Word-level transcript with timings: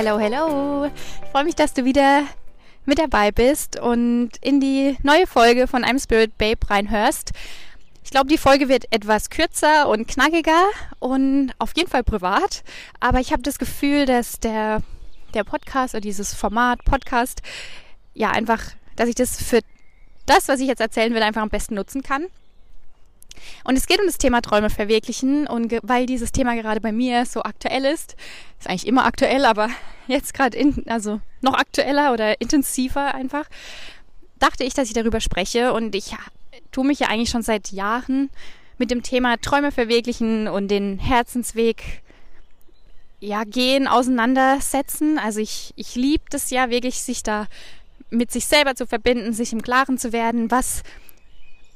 Hello, 0.00 0.16
hello. 0.20 0.84
Ich 0.84 1.30
freue 1.32 1.42
mich, 1.42 1.56
dass 1.56 1.74
du 1.74 1.84
wieder 1.84 2.22
mit 2.84 3.00
dabei 3.00 3.32
bist 3.32 3.80
und 3.80 4.30
in 4.40 4.60
die 4.60 4.96
neue 5.02 5.26
Folge 5.26 5.66
von 5.66 5.84
I'm 5.84 6.00
Spirit 6.00 6.38
Babe 6.38 6.70
reinhörst. 6.70 7.32
Ich 8.04 8.12
glaube, 8.12 8.28
die 8.28 8.38
Folge 8.38 8.68
wird 8.68 8.84
etwas 8.92 9.28
kürzer 9.28 9.88
und 9.88 10.06
knackiger 10.06 10.66
und 11.00 11.50
auf 11.58 11.72
jeden 11.74 11.90
Fall 11.90 12.04
privat. 12.04 12.62
Aber 13.00 13.18
ich 13.18 13.32
habe 13.32 13.42
das 13.42 13.58
Gefühl, 13.58 14.06
dass 14.06 14.38
der, 14.38 14.82
der 15.34 15.42
Podcast 15.42 15.94
oder 15.94 16.00
dieses 16.00 16.32
Format 16.32 16.84
Podcast 16.84 17.42
ja 18.14 18.30
einfach, 18.30 18.62
dass 18.94 19.08
ich 19.08 19.16
das 19.16 19.42
für 19.42 19.62
das, 20.26 20.46
was 20.46 20.60
ich 20.60 20.68
jetzt 20.68 20.80
erzählen 20.80 21.12
will, 21.12 21.24
einfach 21.24 21.42
am 21.42 21.50
besten 21.50 21.74
nutzen 21.74 22.04
kann. 22.04 22.26
Und 23.64 23.76
es 23.76 23.86
geht 23.86 24.00
um 24.00 24.06
das 24.06 24.18
Thema 24.18 24.40
Träume 24.40 24.70
verwirklichen 24.70 25.46
und 25.46 25.72
weil 25.82 26.06
dieses 26.06 26.32
Thema 26.32 26.54
gerade 26.54 26.80
bei 26.80 26.92
mir 26.92 27.26
so 27.26 27.42
aktuell 27.42 27.84
ist, 27.84 28.16
ist 28.58 28.68
eigentlich 28.68 28.86
immer 28.86 29.04
aktuell, 29.04 29.44
aber 29.44 29.68
jetzt 30.06 30.34
gerade 30.34 30.58
also 30.86 31.20
noch 31.40 31.54
aktueller 31.54 32.12
oder 32.12 32.40
intensiver 32.40 33.14
einfach, 33.14 33.46
dachte 34.38 34.64
ich, 34.64 34.74
dass 34.74 34.88
ich 34.88 34.94
darüber 34.94 35.20
spreche 35.20 35.72
und 35.72 35.94
ich 35.94 36.14
tue 36.72 36.84
mich 36.84 37.00
ja 37.00 37.08
eigentlich 37.08 37.30
schon 37.30 37.42
seit 37.42 37.72
Jahren 37.72 38.30
mit 38.78 38.90
dem 38.90 39.02
Thema 39.02 39.36
Träume 39.36 39.72
verwirklichen 39.72 40.48
und 40.48 40.68
den 40.68 40.98
Herzensweg 40.98 42.02
ja 43.20 43.44
gehen, 43.44 43.88
auseinandersetzen. 43.88 45.18
Also 45.18 45.40
ich, 45.40 45.72
ich 45.76 45.94
liebe 45.96 46.24
das 46.30 46.50
ja 46.50 46.70
wirklich, 46.70 47.02
sich 47.02 47.22
da 47.22 47.46
mit 48.10 48.30
sich 48.30 48.46
selber 48.46 48.74
zu 48.74 48.86
verbinden, 48.86 49.32
sich 49.32 49.52
im 49.52 49.62
Klaren 49.62 49.98
zu 49.98 50.12
werden, 50.12 50.50
was 50.50 50.82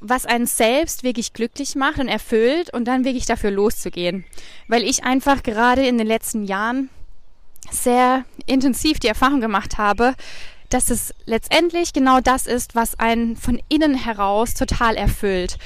was 0.03 0.27
einen 0.27 0.47
selbst 0.47 1.05
wirklich 1.05 1.33
glücklich 1.33 1.77
macht 1.77 1.99
und 1.99 2.09
erfüllt 2.09 2.75
und 2.75 2.87
dann 2.87 3.05
wirklich 3.05 3.25
dafür 3.25 3.51
loszugehen. 3.51 4.25
Weil 4.69 4.83
ich 4.83 5.05
einfach 5.05 5.43
gerade 5.43 5.87
in 5.87 5.97
den 5.97 6.07
letzten 6.07 6.45
Jahren 6.45 6.91
sehr 7.71 8.25
intensiv 8.47 8.99
die 8.99 9.07
Erfahrung 9.07 9.41
gemacht 9.41 9.79
habe, 9.79 10.15
dass 10.69 10.91
es 10.91 11.15
letztendlich 11.25 11.93
genau 11.93 12.21
das 12.21 12.47
ist, 12.47 12.75
was 12.75 12.99
einen 12.99 13.37
von 13.37 13.61
innen 13.69 13.95
heraus 13.95 14.55
total 14.55 14.97
erfüllt. 14.97 15.59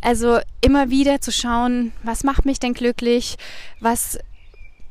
Also 0.00 0.40
immer 0.60 0.90
wieder 0.90 1.20
zu 1.20 1.32
schauen, 1.32 1.92
was 2.02 2.24
macht 2.24 2.44
mich 2.44 2.58
denn 2.58 2.74
glücklich? 2.74 3.36
Was, 3.80 4.18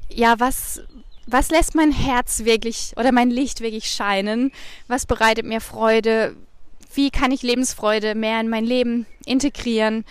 ja, 0.09 0.35
was, 0.39 0.81
was 1.27 1.49
lässt 1.49 1.75
mein 1.75 1.91
Herz 1.91 2.45
wirklich 2.45 2.93
oder 2.97 3.11
mein 3.11 3.29
Licht 3.29 3.61
wirklich 3.61 3.91
scheinen? 3.91 4.51
Was 4.87 5.05
bereitet 5.05 5.45
mir 5.45 5.59
Freude? 5.59 6.35
Wie 6.93 7.09
kann 7.09 7.31
ich 7.31 7.41
Lebensfreude 7.41 8.15
mehr 8.15 8.39
in 8.39 8.49
mein 8.49 8.65
Leben 8.65 9.05
integrieren? 9.25 10.05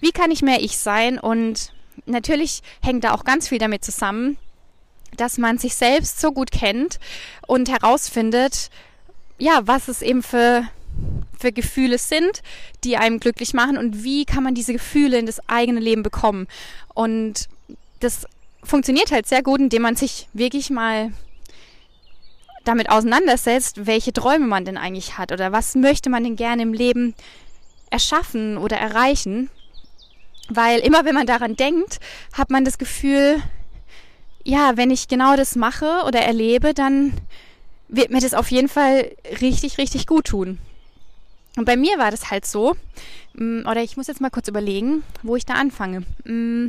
Wie 0.00 0.12
kann 0.12 0.30
ich 0.30 0.42
mehr 0.42 0.60
ich 0.62 0.78
sein? 0.78 1.18
Und 1.18 1.72
natürlich 2.06 2.62
hängt 2.82 3.04
da 3.04 3.12
auch 3.12 3.24
ganz 3.24 3.48
viel 3.48 3.58
damit 3.58 3.84
zusammen, 3.84 4.38
dass 5.16 5.38
man 5.38 5.58
sich 5.58 5.74
selbst 5.74 6.20
so 6.20 6.32
gut 6.32 6.50
kennt 6.50 6.98
und 7.46 7.68
herausfindet, 7.68 8.70
ja, 9.38 9.62
was 9.64 9.88
es 9.88 10.02
eben 10.02 10.22
für, 10.22 10.68
für 11.38 11.52
Gefühle 11.52 11.98
sind, 11.98 12.42
die 12.84 12.96
einem 12.96 13.20
glücklich 13.20 13.54
machen 13.54 13.78
und 13.78 14.04
wie 14.04 14.24
kann 14.24 14.44
man 14.44 14.54
diese 14.54 14.72
Gefühle 14.72 15.18
in 15.18 15.26
das 15.26 15.40
eigene 15.48 15.80
Leben 15.80 16.02
bekommen. 16.02 16.46
Und 16.94 17.48
das 18.00 18.26
funktioniert 18.62 19.10
halt 19.10 19.26
sehr 19.26 19.42
gut, 19.42 19.60
indem 19.60 19.82
man 19.82 19.96
sich 19.96 20.28
wirklich 20.32 20.70
mal 20.70 21.12
damit 22.64 22.90
auseinandersetzt, 22.90 23.86
welche 23.86 24.12
Träume 24.12 24.46
man 24.46 24.64
denn 24.64 24.76
eigentlich 24.76 25.18
hat 25.18 25.32
oder 25.32 25.52
was 25.52 25.74
möchte 25.74 26.10
man 26.10 26.24
denn 26.24 26.36
gerne 26.36 26.62
im 26.62 26.72
Leben 26.72 27.14
erschaffen 27.90 28.58
oder 28.58 28.76
erreichen. 28.76 29.50
Weil 30.48 30.80
immer 30.80 31.04
wenn 31.04 31.14
man 31.14 31.26
daran 31.26 31.56
denkt, 31.56 32.00
hat 32.32 32.50
man 32.50 32.64
das 32.64 32.78
Gefühl, 32.78 33.42
ja, 34.44 34.76
wenn 34.76 34.90
ich 34.90 35.08
genau 35.08 35.36
das 35.36 35.56
mache 35.56 36.02
oder 36.06 36.20
erlebe, 36.20 36.72
dann 36.72 37.12
wird 37.88 38.10
mir 38.10 38.20
das 38.20 38.34
auf 38.34 38.50
jeden 38.50 38.68
Fall 38.68 39.10
richtig, 39.40 39.78
richtig 39.78 40.06
gut 40.06 40.26
tun. 40.26 40.58
Und 41.56 41.64
bei 41.64 41.76
mir 41.76 41.98
war 41.98 42.10
das 42.10 42.30
halt 42.30 42.46
so, 42.46 42.76
mm, 43.34 43.66
oder 43.68 43.82
ich 43.82 43.96
muss 43.96 44.06
jetzt 44.06 44.20
mal 44.20 44.30
kurz 44.30 44.48
überlegen, 44.48 45.02
wo 45.22 45.36
ich 45.36 45.44
da 45.44 45.54
anfange. 45.54 46.04
Mm, 46.24 46.68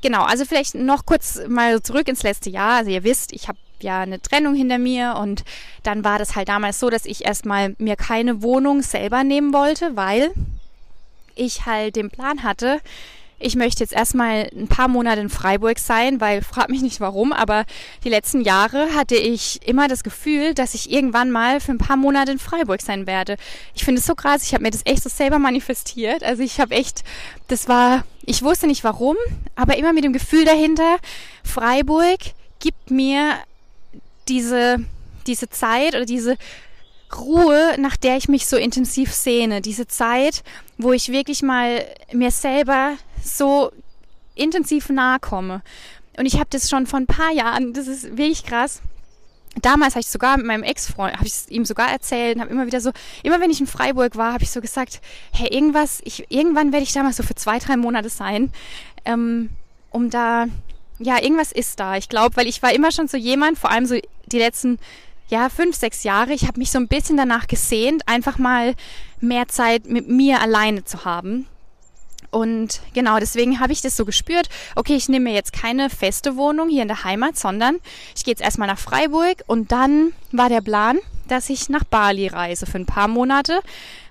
genau, 0.00 0.22
also 0.24 0.44
vielleicht 0.44 0.74
noch 0.74 1.06
kurz 1.06 1.40
mal 1.48 1.82
zurück 1.82 2.08
ins 2.08 2.22
letzte 2.22 2.50
Jahr. 2.50 2.78
Also 2.78 2.90
ihr 2.90 3.04
wisst, 3.04 3.32
ich 3.32 3.48
habe 3.48 3.58
ja 3.82 4.00
eine 4.00 4.20
Trennung 4.20 4.54
hinter 4.54 4.78
mir 4.78 5.16
und 5.20 5.44
dann 5.82 6.04
war 6.04 6.18
das 6.18 6.36
halt 6.36 6.48
damals 6.48 6.80
so, 6.80 6.90
dass 6.90 7.06
ich 7.06 7.24
erstmal 7.24 7.74
mir 7.78 7.96
keine 7.96 8.42
Wohnung 8.42 8.82
selber 8.82 9.24
nehmen 9.24 9.52
wollte, 9.52 9.96
weil 9.96 10.30
ich 11.34 11.66
halt 11.66 11.96
den 11.96 12.10
Plan 12.10 12.42
hatte, 12.42 12.80
ich 13.44 13.56
möchte 13.56 13.82
jetzt 13.82 13.92
erstmal 13.92 14.48
ein 14.54 14.68
paar 14.68 14.86
Monate 14.86 15.20
in 15.20 15.28
Freiburg 15.28 15.78
sein, 15.78 16.20
weil 16.20 16.42
frag 16.42 16.68
mich 16.68 16.80
nicht 16.80 17.00
warum, 17.00 17.32
aber 17.32 17.64
die 18.04 18.08
letzten 18.08 18.42
Jahre 18.42 18.94
hatte 18.94 19.16
ich 19.16 19.66
immer 19.66 19.88
das 19.88 20.04
Gefühl, 20.04 20.54
dass 20.54 20.74
ich 20.74 20.92
irgendwann 20.92 21.30
mal 21.30 21.60
für 21.60 21.72
ein 21.72 21.78
paar 21.78 21.96
Monate 21.96 22.30
in 22.30 22.38
Freiburg 22.38 22.80
sein 22.80 23.06
werde. 23.06 23.36
Ich 23.74 23.84
finde 23.84 23.98
es 23.98 24.06
so 24.06 24.14
krass, 24.14 24.44
ich 24.44 24.54
habe 24.54 24.62
mir 24.62 24.70
das 24.70 24.82
echt 24.84 25.02
so 25.02 25.08
selber 25.08 25.40
manifestiert. 25.40 26.22
Also 26.22 26.42
ich 26.42 26.60
habe 26.60 26.74
echt, 26.74 27.02
das 27.48 27.68
war, 27.68 28.04
ich 28.24 28.42
wusste 28.42 28.68
nicht 28.68 28.84
warum, 28.84 29.16
aber 29.56 29.76
immer 29.76 29.92
mit 29.92 30.04
dem 30.04 30.12
Gefühl 30.12 30.44
dahinter, 30.44 30.98
Freiburg 31.42 32.20
gibt 32.60 32.92
mir 32.92 33.34
diese, 34.32 34.78
diese 35.26 35.48
Zeit 35.48 35.94
oder 35.94 36.06
diese 36.06 36.36
Ruhe, 37.14 37.74
nach 37.78 37.96
der 37.96 38.16
ich 38.16 38.28
mich 38.28 38.46
so 38.46 38.56
intensiv 38.56 39.12
sehne. 39.12 39.60
Diese 39.60 39.86
Zeit, 39.86 40.42
wo 40.78 40.92
ich 40.92 41.12
wirklich 41.12 41.42
mal 41.42 41.84
mir 42.12 42.30
selber 42.30 42.94
so 43.22 43.70
intensiv 44.34 44.88
nahe 44.88 45.18
komme. 45.20 45.62
Und 46.16 46.24
ich 46.24 46.34
habe 46.34 46.46
das 46.50 46.70
schon 46.70 46.86
vor 46.86 46.98
ein 46.98 47.06
paar 47.06 47.30
Jahren, 47.32 47.74
das 47.74 47.86
ist 47.86 48.16
wirklich 48.16 48.44
krass. 48.44 48.80
Damals 49.60 49.94
habe 49.94 50.00
ich 50.00 50.08
sogar 50.08 50.38
mit 50.38 50.46
meinem 50.46 50.62
Ex-Freund, 50.62 51.14
habe 51.14 51.26
ich 51.26 51.32
es 51.32 51.48
ihm 51.50 51.66
sogar 51.66 51.90
erzählt 51.90 52.36
und 52.36 52.40
habe 52.40 52.50
immer 52.50 52.66
wieder 52.66 52.80
so, 52.80 52.90
immer 53.22 53.38
wenn 53.38 53.50
ich 53.50 53.60
in 53.60 53.66
Freiburg 53.66 54.16
war, 54.16 54.32
habe 54.32 54.44
ich 54.44 54.50
so 54.50 54.62
gesagt, 54.62 55.02
hey, 55.32 55.48
irgendwas, 55.48 56.00
ich, 56.04 56.24
irgendwann 56.30 56.72
werde 56.72 56.84
ich 56.84 56.92
da 56.94 57.02
mal 57.02 57.12
so 57.12 57.22
für 57.22 57.34
zwei, 57.34 57.58
drei 57.58 57.76
Monate 57.76 58.08
sein, 58.08 58.50
ähm, 59.04 59.50
um 59.90 60.08
da 60.08 60.46
ja, 61.04 61.22
irgendwas 61.22 61.52
ist 61.52 61.80
da. 61.80 61.96
Ich 61.96 62.08
glaube, 62.08 62.36
weil 62.36 62.46
ich 62.46 62.62
war 62.62 62.72
immer 62.72 62.92
schon 62.92 63.08
so 63.08 63.16
jemand, 63.16 63.58
vor 63.58 63.70
allem 63.70 63.86
so 63.86 63.96
die 64.32 64.38
letzten, 64.38 64.78
ja, 65.28 65.48
fünf, 65.48 65.76
sechs 65.76 66.04
Jahre, 66.04 66.32
ich 66.32 66.46
habe 66.46 66.58
mich 66.58 66.70
so 66.70 66.78
ein 66.78 66.88
bisschen 66.88 67.16
danach 67.16 67.46
gesehnt, 67.46 68.06
einfach 68.08 68.38
mal 68.38 68.74
mehr 69.20 69.48
Zeit 69.48 69.86
mit 69.86 70.08
mir 70.08 70.40
alleine 70.40 70.84
zu 70.84 71.04
haben. 71.04 71.46
Und 72.30 72.80
genau, 72.94 73.18
deswegen 73.18 73.60
habe 73.60 73.72
ich 73.72 73.82
das 73.82 73.96
so 73.96 74.06
gespürt, 74.06 74.48
okay, 74.74 74.94
ich 74.94 75.08
nehme 75.08 75.30
mir 75.30 75.34
jetzt 75.34 75.52
keine 75.52 75.90
feste 75.90 76.36
Wohnung 76.36 76.70
hier 76.70 76.82
in 76.82 76.88
der 76.88 77.04
Heimat, 77.04 77.38
sondern 77.38 77.76
ich 78.16 78.24
gehe 78.24 78.32
jetzt 78.32 78.42
erstmal 78.42 78.68
nach 78.68 78.78
Freiburg 78.78 79.42
und 79.46 79.70
dann 79.70 80.12
war 80.30 80.48
der 80.48 80.62
Plan, 80.62 80.98
dass 81.28 81.50
ich 81.50 81.68
nach 81.68 81.84
Bali 81.84 82.28
reise 82.28 82.64
für 82.64 82.78
ein 82.78 82.86
paar 82.86 83.08
Monate 83.08 83.60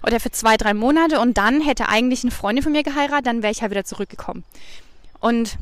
oder 0.06 0.20
für 0.20 0.32
zwei, 0.32 0.56
drei 0.56 0.76
Monate 0.76 1.20
und 1.20 1.38
dann 1.38 1.62
hätte 1.62 1.90
eigentlich 1.90 2.24
eine 2.24 2.32
Freundin 2.32 2.64
von 2.64 2.72
mir 2.72 2.84
geheiratet, 2.84 3.26
dann 3.26 3.42
wäre 3.42 3.52
ich 3.52 3.64
halt 3.64 3.72
wieder 3.72 3.86
zurückgekommen. 3.86 4.44
Und 5.20 5.58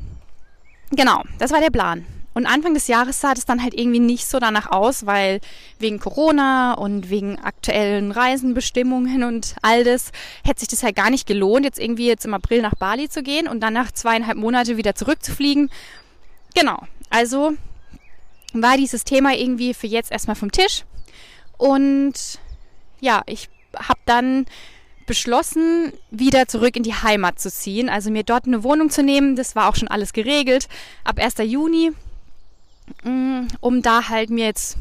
Genau, 0.91 1.23
das 1.37 1.51
war 1.51 1.59
der 1.59 1.69
Plan. 1.69 2.05
Und 2.33 2.45
Anfang 2.45 2.73
des 2.73 2.87
Jahres 2.87 3.19
sah 3.19 3.33
es 3.33 3.45
dann 3.45 3.61
halt 3.61 3.73
irgendwie 3.73 3.99
nicht 3.99 4.27
so 4.27 4.39
danach 4.39 4.71
aus, 4.71 5.05
weil 5.05 5.41
wegen 5.79 5.99
Corona 5.99 6.73
und 6.73 7.09
wegen 7.09 7.39
aktuellen 7.39 8.11
Reisenbestimmungen 8.11 9.23
und 9.23 9.55
all 9.61 9.83
das 9.83 10.11
hätte 10.45 10.59
sich 10.59 10.69
das 10.69 10.83
halt 10.83 10.95
gar 10.95 11.09
nicht 11.09 11.27
gelohnt, 11.27 11.65
jetzt 11.65 11.79
irgendwie 11.79 12.07
jetzt 12.07 12.25
im 12.25 12.33
April 12.33 12.61
nach 12.61 12.75
Bali 12.75 13.09
zu 13.09 13.23
gehen 13.23 13.47
und 13.47 13.61
dann 13.61 13.73
nach 13.73 13.91
zweieinhalb 13.91 14.37
Monate 14.37 14.77
wieder 14.77 14.95
zurückzufliegen. 14.95 15.69
Genau, 16.55 16.79
also 17.09 17.53
war 18.53 18.77
dieses 18.77 19.03
Thema 19.03 19.35
irgendwie 19.35 19.73
für 19.73 19.87
jetzt 19.87 20.11
erstmal 20.11 20.35
vom 20.35 20.51
Tisch. 20.51 20.83
Und 21.57 22.39
ja, 22.99 23.21
ich 23.25 23.49
habe 23.75 23.99
dann 24.05 24.45
beschlossen, 25.05 25.91
wieder 26.11 26.47
zurück 26.47 26.75
in 26.75 26.83
die 26.83 26.93
Heimat 26.93 27.39
zu 27.39 27.51
ziehen, 27.51 27.89
also 27.89 28.11
mir 28.11 28.23
dort 28.23 28.45
eine 28.45 28.63
Wohnung 28.63 28.91
zu 28.91 29.01
nehmen. 29.01 29.35
Das 29.35 29.55
war 29.55 29.67
auch 29.67 29.75
schon 29.75 29.87
alles 29.87 30.13
geregelt 30.13 30.67
ab 31.03 31.17
1. 31.19 31.35
Juni, 31.39 31.91
um 33.03 33.81
da 33.81 34.09
halt 34.09 34.29
mir 34.29 34.45
jetzt, 34.45 34.77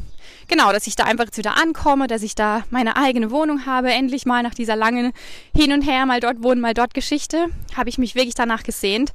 genau, 0.47 0.71
dass 0.71 0.87
ich 0.87 0.95
da 0.95 1.03
einfach 1.03 1.25
jetzt 1.25 1.37
wieder 1.37 1.57
ankomme, 1.57 2.07
dass 2.07 2.23
ich 2.23 2.35
da 2.35 2.63
meine 2.69 2.95
eigene 2.97 3.31
Wohnung 3.31 3.65
habe, 3.65 3.91
endlich 3.91 4.25
mal 4.25 4.43
nach 4.43 4.53
dieser 4.53 4.75
langen 4.75 5.13
Hin 5.55 5.71
und 5.73 5.81
Her, 5.81 6.05
mal 6.05 6.19
dort 6.19 6.43
wohnen, 6.43 6.61
mal 6.61 6.73
dort 6.73 6.93
Geschichte, 6.93 7.47
habe 7.75 7.89
ich 7.89 7.97
mich 7.97 8.15
wirklich 8.15 8.35
danach 8.35 8.63
gesehnt, 8.63 9.11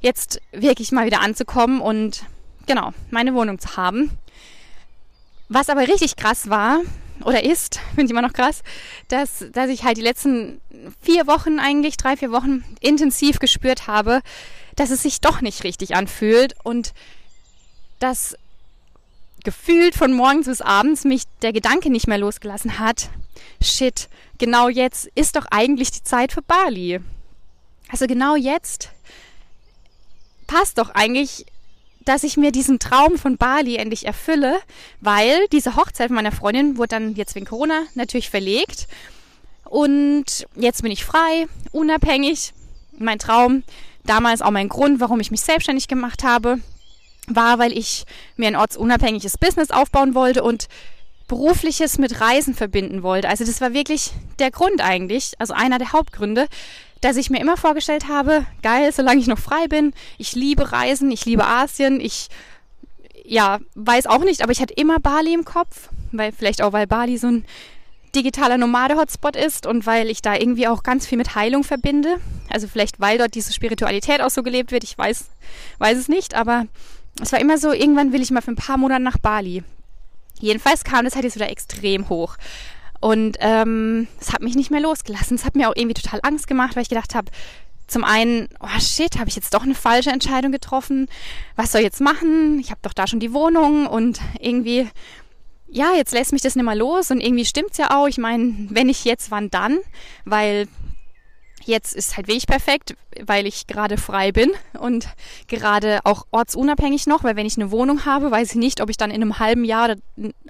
jetzt 0.00 0.40
wirklich 0.52 0.92
mal 0.92 1.06
wieder 1.06 1.20
anzukommen 1.20 1.80
und 1.80 2.24
genau, 2.66 2.92
meine 3.10 3.34
Wohnung 3.34 3.58
zu 3.58 3.76
haben. 3.76 4.10
Was 5.48 5.70
aber 5.70 5.88
richtig 5.88 6.16
krass 6.16 6.50
war, 6.50 6.80
oder 7.24 7.44
ist, 7.44 7.80
finde 7.90 8.04
ich 8.04 8.10
immer 8.10 8.22
noch 8.22 8.32
krass, 8.32 8.62
dass, 9.08 9.44
dass 9.52 9.68
ich 9.70 9.84
halt 9.84 9.96
die 9.96 10.02
letzten 10.02 10.60
vier 11.00 11.26
Wochen 11.26 11.58
eigentlich, 11.58 11.96
drei, 11.96 12.16
vier 12.16 12.30
Wochen 12.30 12.64
intensiv 12.80 13.38
gespürt 13.38 13.86
habe, 13.86 14.20
dass 14.76 14.90
es 14.90 15.02
sich 15.02 15.20
doch 15.20 15.40
nicht 15.40 15.64
richtig 15.64 15.96
anfühlt 15.96 16.54
und 16.62 16.92
dass 17.98 18.36
gefühlt 19.44 19.94
von 19.94 20.12
morgens 20.12 20.46
bis 20.46 20.60
abends 20.60 21.04
mich 21.04 21.22
der 21.42 21.52
Gedanke 21.52 21.90
nicht 21.90 22.08
mehr 22.08 22.18
losgelassen 22.18 22.78
hat, 22.78 23.10
shit, 23.62 24.08
genau 24.38 24.68
jetzt 24.68 25.08
ist 25.14 25.36
doch 25.36 25.46
eigentlich 25.50 25.90
die 25.90 26.02
Zeit 26.02 26.32
für 26.32 26.42
Bali. 26.42 27.00
Also 27.90 28.06
genau 28.06 28.36
jetzt 28.36 28.90
passt 30.46 30.78
doch 30.78 30.90
eigentlich 30.90 31.46
dass 32.08 32.24
ich 32.24 32.38
mir 32.38 32.52
diesen 32.52 32.78
Traum 32.78 33.18
von 33.18 33.36
Bali 33.36 33.76
endlich 33.76 34.06
erfülle, 34.06 34.58
weil 35.00 35.46
diese 35.52 35.76
Hochzeit 35.76 36.10
meiner 36.10 36.32
Freundin 36.32 36.78
wurde 36.78 36.88
dann 36.88 37.14
jetzt 37.14 37.34
wegen 37.34 37.44
Corona 37.44 37.82
natürlich 37.94 38.30
verlegt. 38.30 38.88
Und 39.64 40.46
jetzt 40.56 40.82
bin 40.82 40.90
ich 40.90 41.04
frei, 41.04 41.46
unabhängig. 41.70 42.54
Mein 42.96 43.18
Traum, 43.18 43.62
damals 44.04 44.40
auch 44.40 44.50
mein 44.50 44.70
Grund, 44.70 45.00
warum 45.00 45.20
ich 45.20 45.30
mich 45.30 45.42
selbstständig 45.42 45.86
gemacht 45.86 46.24
habe, 46.24 46.58
war, 47.28 47.58
weil 47.58 47.76
ich 47.76 48.04
mir 48.36 48.48
ein 48.48 48.56
ortsunabhängiges 48.56 49.38
Business 49.38 49.70
aufbauen 49.70 50.14
wollte 50.14 50.42
und 50.42 50.68
berufliches 51.28 51.98
mit 51.98 52.20
Reisen 52.20 52.54
verbinden 52.54 53.02
wollte. 53.02 53.28
Also 53.28 53.44
das 53.44 53.60
war 53.60 53.74
wirklich 53.74 54.12
der 54.38 54.50
Grund 54.50 54.80
eigentlich, 54.80 55.34
also 55.38 55.52
einer 55.54 55.78
der 55.78 55.92
Hauptgründe, 55.92 56.46
dass 57.00 57.16
ich 57.16 57.30
mir 57.30 57.40
immer 57.40 57.56
vorgestellt 57.56 58.08
habe, 58.08 58.44
geil, 58.62 58.92
solange 58.92 59.20
ich 59.20 59.26
noch 59.26 59.38
frei 59.38 59.68
bin, 59.68 59.92
ich 60.16 60.34
liebe 60.34 60.72
Reisen, 60.72 61.10
ich 61.10 61.24
liebe 61.26 61.46
Asien, 61.46 62.00
ich 62.00 62.28
ja, 63.24 63.58
weiß 63.74 64.06
auch 64.06 64.24
nicht, 64.24 64.42
aber 64.42 64.52
ich 64.52 64.60
hatte 64.60 64.74
immer 64.74 64.98
Bali 64.98 65.34
im 65.34 65.44
Kopf, 65.44 65.90
weil 66.12 66.32
vielleicht 66.32 66.62
auch 66.62 66.72
weil 66.72 66.86
Bali 66.86 67.18
so 67.18 67.28
ein 67.28 67.44
digitaler 68.14 68.56
Nomade-Hotspot 68.56 69.36
ist 69.36 69.66
und 69.66 69.84
weil 69.84 70.08
ich 70.08 70.22
da 70.22 70.34
irgendwie 70.34 70.66
auch 70.66 70.82
ganz 70.82 71.06
viel 71.06 71.18
mit 71.18 71.34
Heilung 71.34 71.62
verbinde. 71.62 72.16
Also 72.48 72.66
vielleicht 72.66 73.00
weil 73.00 73.18
dort 73.18 73.34
diese 73.34 73.52
Spiritualität 73.52 74.22
auch 74.22 74.30
so 74.30 74.42
gelebt 74.42 74.72
wird, 74.72 74.82
ich 74.82 74.96
weiß, 74.96 75.26
weiß 75.78 75.98
es 75.98 76.08
nicht, 76.08 76.34
aber 76.34 76.66
es 77.20 77.32
war 77.32 77.40
immer 77.40 77.58
so, 77.58 77.72
irgendwann 77.72 78.12
will 78.12 78.22
ich 78.22 78.30
mal 78.30 78.40
für 78.40 78.52
ein 78.52 78.56
paar 78.56 78.78
Monate 78.78 79.02
nach 79.02 79.18
Bali. 79.18 79.62
Jedenfalls 80.40 80.84
kam 80.84 81.04
das 81.04 81.14
halt 81.14 81.24
jetzt 81.24 81.34
wieder 81.34 81.50
extrem 81.50 82.08
hoch. 82.08 82.36
Und 83.00 83.36
ähm, 83.40 84.08
es 84.20 84.32
hat 84.32 84.42
mich 84.42 84.56
nicht 84.56 84.70
mehr 84.70 84.80
losgelassen. 84.80 85.36
Es 85.36 85.44
hat 85.44 85.54
mir 85.54 85.68
auch 85.68 85.76
irgendwie 85.76 86.00
total 86.00 86.20
Angst 86.22 86.46
gemacht, 86.46 86.74
weil 86.74 86.82
ich 86.82 86.88
gedacht 86.88 87.14
habe, 87.14 87.30
zum 87.86 88.04
einen, 88.04 88.48
oh 88.60 88.80
shit, 88.80 89.18
habe 89.18 89.28
ich 89.28 89.36
jetzt 89.36 89.54
doch 89.54 89.62
eine 89.62 89.74
falsche 89.74 90.10
Entscheidung 90.10 90.52
getroffen. 90.52 91.08
Was 91.56 91.72
soll 91.72 91.80
ich 91.80 91.86
jetzt 91.86 92.00
machen? 92.00 92.58
Ich 92.58 92.70
habe 92.70 92.80
doch 92.82 92.92
da 92.92 93.06
schon 93.06 93.20
die 93.20 93.32
Wohnung 93.32 93.86
und 93.86 94.20
irgendwie, 94.40 94.88
ja, 95.68 95.92
jetzt 95.96 96.12
lässt 96.12 96.32
mich 96.32 96.42
das 96.42 96.54
nicht 96.54 96.64
mehr 96.64 96.74
los 96.74 97.10
und 97.10 97.20
irgendwie 97.20 97.46
stimmt's 97.46 97.78
ja 97.78 97.96
auch. 97.96 98.06
Ich 98.06 98.18
meine, 98.18 98.66
wenn 98.70 98.88
ich 98.88 99.04
jetzt, 99.04 99.30
wann 99.30 99.50
dann? 99.50 99.78
Weil 100.24 100.68
Jetzt 101.68 101.94
ist 101.94 102.16
halt 102.16 102.28
wirklich 102.28 102.46
perfekt, 102.46 102.96
weil 103.26 103.46
ich 103.46 103.66
gerade 103.66 103.98
frei 103.98 104.32
bin 104.32 104.52
und 104.78 105.06
gerade 105.48 106.00
auch 106.04 106.26
ortsunabhängig 106.30 107.06
noch, 107.06 107.24
weil 107.24 107.36
wenn 107.36 107.44
ich 107.44 107.58
eine 107.58 107.70
Wohnung 107.70 108.06
habe, 108.06 108.30
weiß 108.30 108.52
ich 108.52 108.56
nicht, 108.56 108.80
ob 108.80 108.88
ich 108.88 108.96
dann 108.96 109.10
in 109.10 109.20
einem 109.20 109.38
halben 109.38 109.66
Jahr 109.66 109.84
oder 109.84 109.96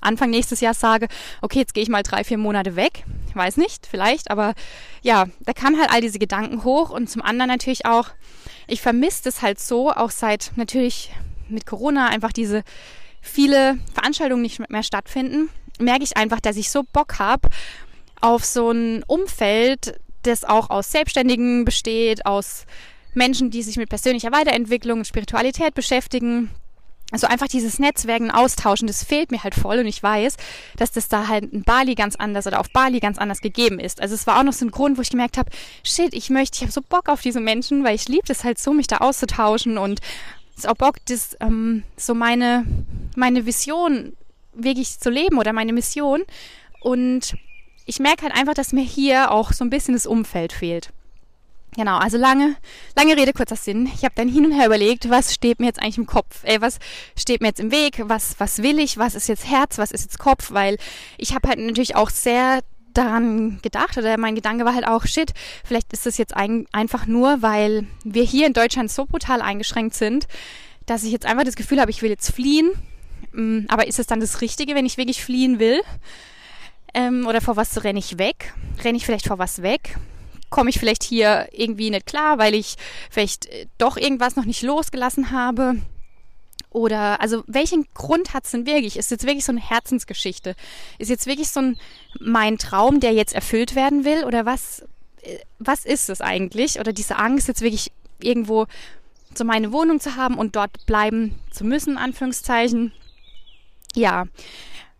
Anfang 0.00 0.31
nächstes 0.31 0.61
Jahr 0.61 0.75
sage, 0.75 1.09
okay, 1.43 1.59
jetzt 1.59 1.75
gehe 1.75 1.82
ich 1.82 1.88
mal 1.88 2.05
drei, 2.05 2.23
vier 2.23 2.38
Monate 2.38 2.76
weg. 2.76 3.03
Ich 3.29 3.35
weiß 3.35 3.56
nicht, 3.56 3.88
vielleicht, 3.88 4.31
aber 4.31 4.55
ja, 5.03 5.26
da 5.41 5.53
kamen 5.55 5.76
halt 5.76 5.91
all 5.91 6.00
diese 6.00 6.20
Gedanken 6.20 6.62
hoch 6.62 6.91
und 6.91 7.11
zum 7.11 7.23
anderen 7.23 7.49
natürlich 7.49 7.85
auch, 7.85 8.11
ich 8.69 8.81
vermisse 8.81 9.25
das 9.25 9.43
halt 9.43 9.59
so, 9.59 9.91
auch 9.91 10.12
seit 10.12 10.53
natürlich 10.55 11.11
mit 11.49 11.67
Corona 11.67 12.06
einfach 12.06 12.32
diese 12.32 12.62
viele 13.20 13.81
Veranstaltungen 13.93 14.43
nicht 14.43 14.70
mehr 14.70 14.85
stattfinden, 14.85 15.50
merke 15.81 16.05
ich 16.05 16.17
einfach, 16.17 16.38
dass 16.38 16.56
ich 16.56 16.70
so 16.70 16.85
Bock 16.93 17.19
habe 17.19 17.49
auf 18.20 18.44
so 18.44 18.70
ein 18.70 19.03
Umfeld, 19.09 19.99
das 20.23 20.44
auch 20.44 20.70
aus 20.70 20.91
Selbstständigen 20.91 21.65
besteht, 21.65 22.26
aus 22.26 22.65
Menschen, 23.15 23.50
die 23.50 23.62
sich 23.62 23.76
mit 23.76 23.88
persönlicher 23.88 24.32
Weiterentwicklung 24.32 25.00
und 25.00 25.06
Spiritualität 25.06 25.75
beschäftigen. 25.75 26.50
Also 27.11 27.26
einfach 27.26 27.49
dieses 27.49 27.79
Netzwerken, 27.79 28.31
Austauschen, 28.31 28.87
das 28.87 29.03
fehlt 29.03 29.31
mir 29.31 29.43
halt 29.43 29.55
voll 29.55 29.79
und 29.79 29.87
ich 29.87 30.03
weiß, 30.03 30.37
dass 30.76 30.93
das 30.93 31.09
da 31.09 31.26
halt 31.26 31.50
in 31.53 31.62
Bali 31.62 31.94
ganz 31.94 32.17
anders 32.17 32.47
oder 32.47 32.61
auf 32.61 32.70
Bali 32.70 33.00
ganz 33.00 33.17
anders 33.17 33.41
gegeben 33.41 33.81
ist. 33.81 34.03
Also 34.03 34.15
es 34.15 34.26
war 34.26 34.38
auch 34.38 34.43
noch 34.43 34.53
so 34.53 34.67
ein 34.67 34.70
Grund, 34.70 34.99
wo 34.99 35.03
ich 35.03 35.09
gemerkt 35.09 35.38
habe, 35.38 35.50
shit, 35.82 36.12
ich 36.12 36.29
möchte, 36.29 36.56
ich 36.56 36.62
habe 36.62 36.73
so 36.73 36.82
Bock 36.82 37.09
auf 37.09 37.23
diese 37.23 37.41
Menschen, 37.41 37.82
weil 37.82 37.94
ich 37.94 38.09
liebe 38.09 38.26
das 38.26 38.44
halt 38.44 38.59
so, 38.59 38.75
mich 38.75 38.88
da 38.88 38.99
auszutauschen 38.99 39.79
und 39.79 40.00
es 40.50 40.65
ist 40.65 40.69
auch 40.69 40.75
Bock, 40.75 40.97
das 41.06 41.35
ähm, 41.41 41.82
so 41.97 42.15
meine 42.15 42.67
meine 43.17 43.47
Vision 43.47 44.12
wirklich 44.53 44.99
zu 44.99 45.09
leben 45.09 45.38
oder 45.38 45.55
meine 45.55 45.73
Mission 45.73 46.25
und 46.81 47.37
ich 47.88 48.00
merke 48.00 48.23
halt 48.25 48.35
einfach, 48.35 48.52
dass 48.52 48.75
mir 48.75 48.85
hier 48.85 49.31
auch 49.31 49.52
so 49.52 49.64
ein 49.64 49.70
bisschen 49.70 49.94
das 49.94 50.06
Umfeld 50.06 50.52
fehlt. 50.52 50.90
Genau, 51.75 51.96
also 51.96 52.19
lange, 52.19 52.56
lange 52.96 53.17
Rede, 53.17 53.32
kurzer 53.32 53.56
Sinn. 53.56 53.90
Ich 53.94 54.05
habe 54.05 54.14
dann 54.14 54.29
hin 54.29 54.44
und 54.44 54.52
her 54.52 54.67
überlegt, 54.67 55.08
was 55.08 55.32
steht 55.32 55.58
mir 55.58 55.67
jetzt 55.67 55.81
eigentlich 55.81 55.96
im 55.96 56.06
Kopf? 56.06 56.40
Ey, 56.43 56.61
was 56.61 56.81
steht 57.17 57.40
mir 57.40 57.49
jetzt 57.49 57.61
im 57.61 57.70
Weg? 57.70 58.02
Was, 58.05 58.35
was 58.38 58.62
will 58.62 58.79
ich? 58.79 58.99
Was 58.99 59.14
ist 59.14 59.26
jetzt 59.26 59.49
Herz? 59.49 59.79
Was 59.79 59.90
ist 59.90 60.02
jetzt 60.02 60.19
Kopf? 60.19 60.52
Weil 60.52 60.76
ich 61.17 61.35
habe 61.35 61.49
halt 61.49 61.58
natürlich 61.58 61.96
auch 61.96 62.11
sehr 62.11 62.61
daran 62.93 63.61
gedacht 63.62 63.96
oder 63.96 64.19
mein 64.19 64.34
Gedanke 64.34 64.67
war 64.67 64.75
halt 64.75 64.87
auch, 64.87 65.06
shit, 65.06 65.32
vielleicht 65.64 65.93
ist 65.94 66.05
das 66.05 66.19
jetzt 66.19 66.37
ein, 66.37 66.67
einfach 66.73 67.06
nur, 67.06 67.41
weil 67.41 67.87
wir 68.05 68.25
hier 68.25 68.46
in 68.46 68.52
Deutschland 68.52 68.91
so 68.91 69.06
brutal 69.06 69.41
eingeschränkt 69.41 69.94
sind, 69.94 70.26
dass 70.84 71.05
ich 71.05 71.12
jetzt 71.12 71.25
einfach 71.25 71.44
das 71.44 71.56
Gefühl 71.56 71.81
habe, 71.81 71.91
ich 71.91 72.02
will 72.02 72.11
jetzt 72.11 72.32
fliehen. 72.32 72.70
Mm, 73.32 73.61
aber 73.69 73.87
ist 73.87 73.99
es 73.99 74.06
dann 74.06 74.20
das 74.20 74.43
Richtige, 74.43 74.75
wenn 74.75 74.84
ich 74.84 74.99
wirklich 74.99 75.25
fliehen 75.25 75.58
will? 75.58 75.81
Ähm, 76.94 77.26
oder 77.26 77.40
vor 77.40 77.56
was 77.56 77.85
renne 77.85 77.99
ich 77.99 78.19
weg? 78.19 78.55
Renne 78.82 78.96
ich 78.96 79.06
vielleicht 79.06 79.26
vor 79.26 79.38
was 79.38 79.62
weg? 79.62 79.96
Komme 80.50 80.70
ich 80.70 80.79
vielleicht 80.79 81.02
hier 81.02 81.49
irgendwie 81.52 81.90
nicht 81.90 82.06
klar, 82.06 82.38
weil 82.38 82.55
ich 82.55 82.76
vielleicht 83.11 83.46
äh, 83.46 83.67
doch 83.76 83.96
irgendwas 83.96 84.37
noch 84.37 84.44
nicht 84.44 84.62
losgelassen 84.62 85.31
habe? 85.31 85.76
Oder, 86.70 87.20
also, 87.20 87.44
welchen 87.46 87.87
Grund 87.94 88.35
hat 88.35 88.44
es 88.44 88.50
denn 88.50 88.67
wirklich? 88.67 88.96
Ist 88.96 89.11
jetzt 89.11 89.26
wirklich 89.26 89.44
so 89.44 89.52
eine 89.52 89.61
Herzensgeschichte? 89.61 90.55
Ist 90.99 91.08
jetzt 91.08 91.26
wirklich 91.26 91.49
so 91.49 91.61
ein, 91.61 91.79
mein 92.20 92.58
Traum, 92.58 93.00
der 93.00 93.12
jetzt 93.12 93.34
erfüllt 93.34 93.75
werden 93.75 94.05
will? 94.05 94.25
Oder 94.25 94.44
was, 94.44 94.84
äh, 95.23 95.38
was 95.58 95.84
ist 95.84 96.11
es 96.11 96.20
eigentlich? 96.20 96.79
Oder 96.79 96.93
diese 96.93 97.17
Angst, 97.17 97.49
jetzt 97.49 97.62
wirklich 97.62 97.91
irgendwo 98.20 98.67
so 99.34 99.44
meine 99.44 99.73
Wohnung 99.73 100.00
zu 100.00 100.17
haben 100.17 100.37
und 100.37 100.56
dort 100.56 100.84
bleiben 100.87 101.38
zu 101.50 101.64
müssen, 101.64 101.96
Anführungszeichen? 101.96 102.93
Ja. 103.94 104.26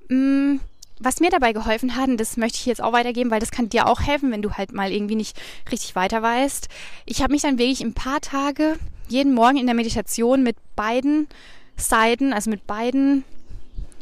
Mh, 0.09 0.55
mm, 0.55 0.61
was 1.01 1.21
mir 1.21 1.31
dabei 1.31 1.53
geholfen 1.53 1.97
hat, 1.97 2.09
und 2.09 2.19
das 2.19 2.37
möchte 2.37 2.59
ich 2.59 2.67
jetzt 2.67 2.83
auch 2.83 2.93
weitergeben, 2.93 3.31
weil 3.31 3.41
das 3.41 3.51
kann 3.51 3.69
dir 3.69 3.87
auch 3.87 4.01
helfen, 4.01 4.31
wenn 4.31 4.43
du 4.43 4.53
halt 4.53 4.73
mal 4.73 4.93
irgendwie 4.93 5.15
nicht 5.15 5.37
richtig 5.71 5.95
weiter 5.95 6.23
weißt. 6.23 6.69
Ich 7.07 7.23
habe 7.23 7.33
mich 7.33 7.43
dann 7.43 7.59
wirklich 7.59 7.83
ein 7.83 7.95
paar 7.95 8.21
Tage 8.21 8.77
jeden 9.09 9.35
Morgen 9.35 9.59
in 9.59 9.67
der 9.67 9.75
Meditation 9.75 10.43
mit 10.43 10.57
beiden 10.77 11.29
Seiten, 11.77 12.33
also 12.33 12.51
mit 12.51 12.67
beiden, 12.67 13.25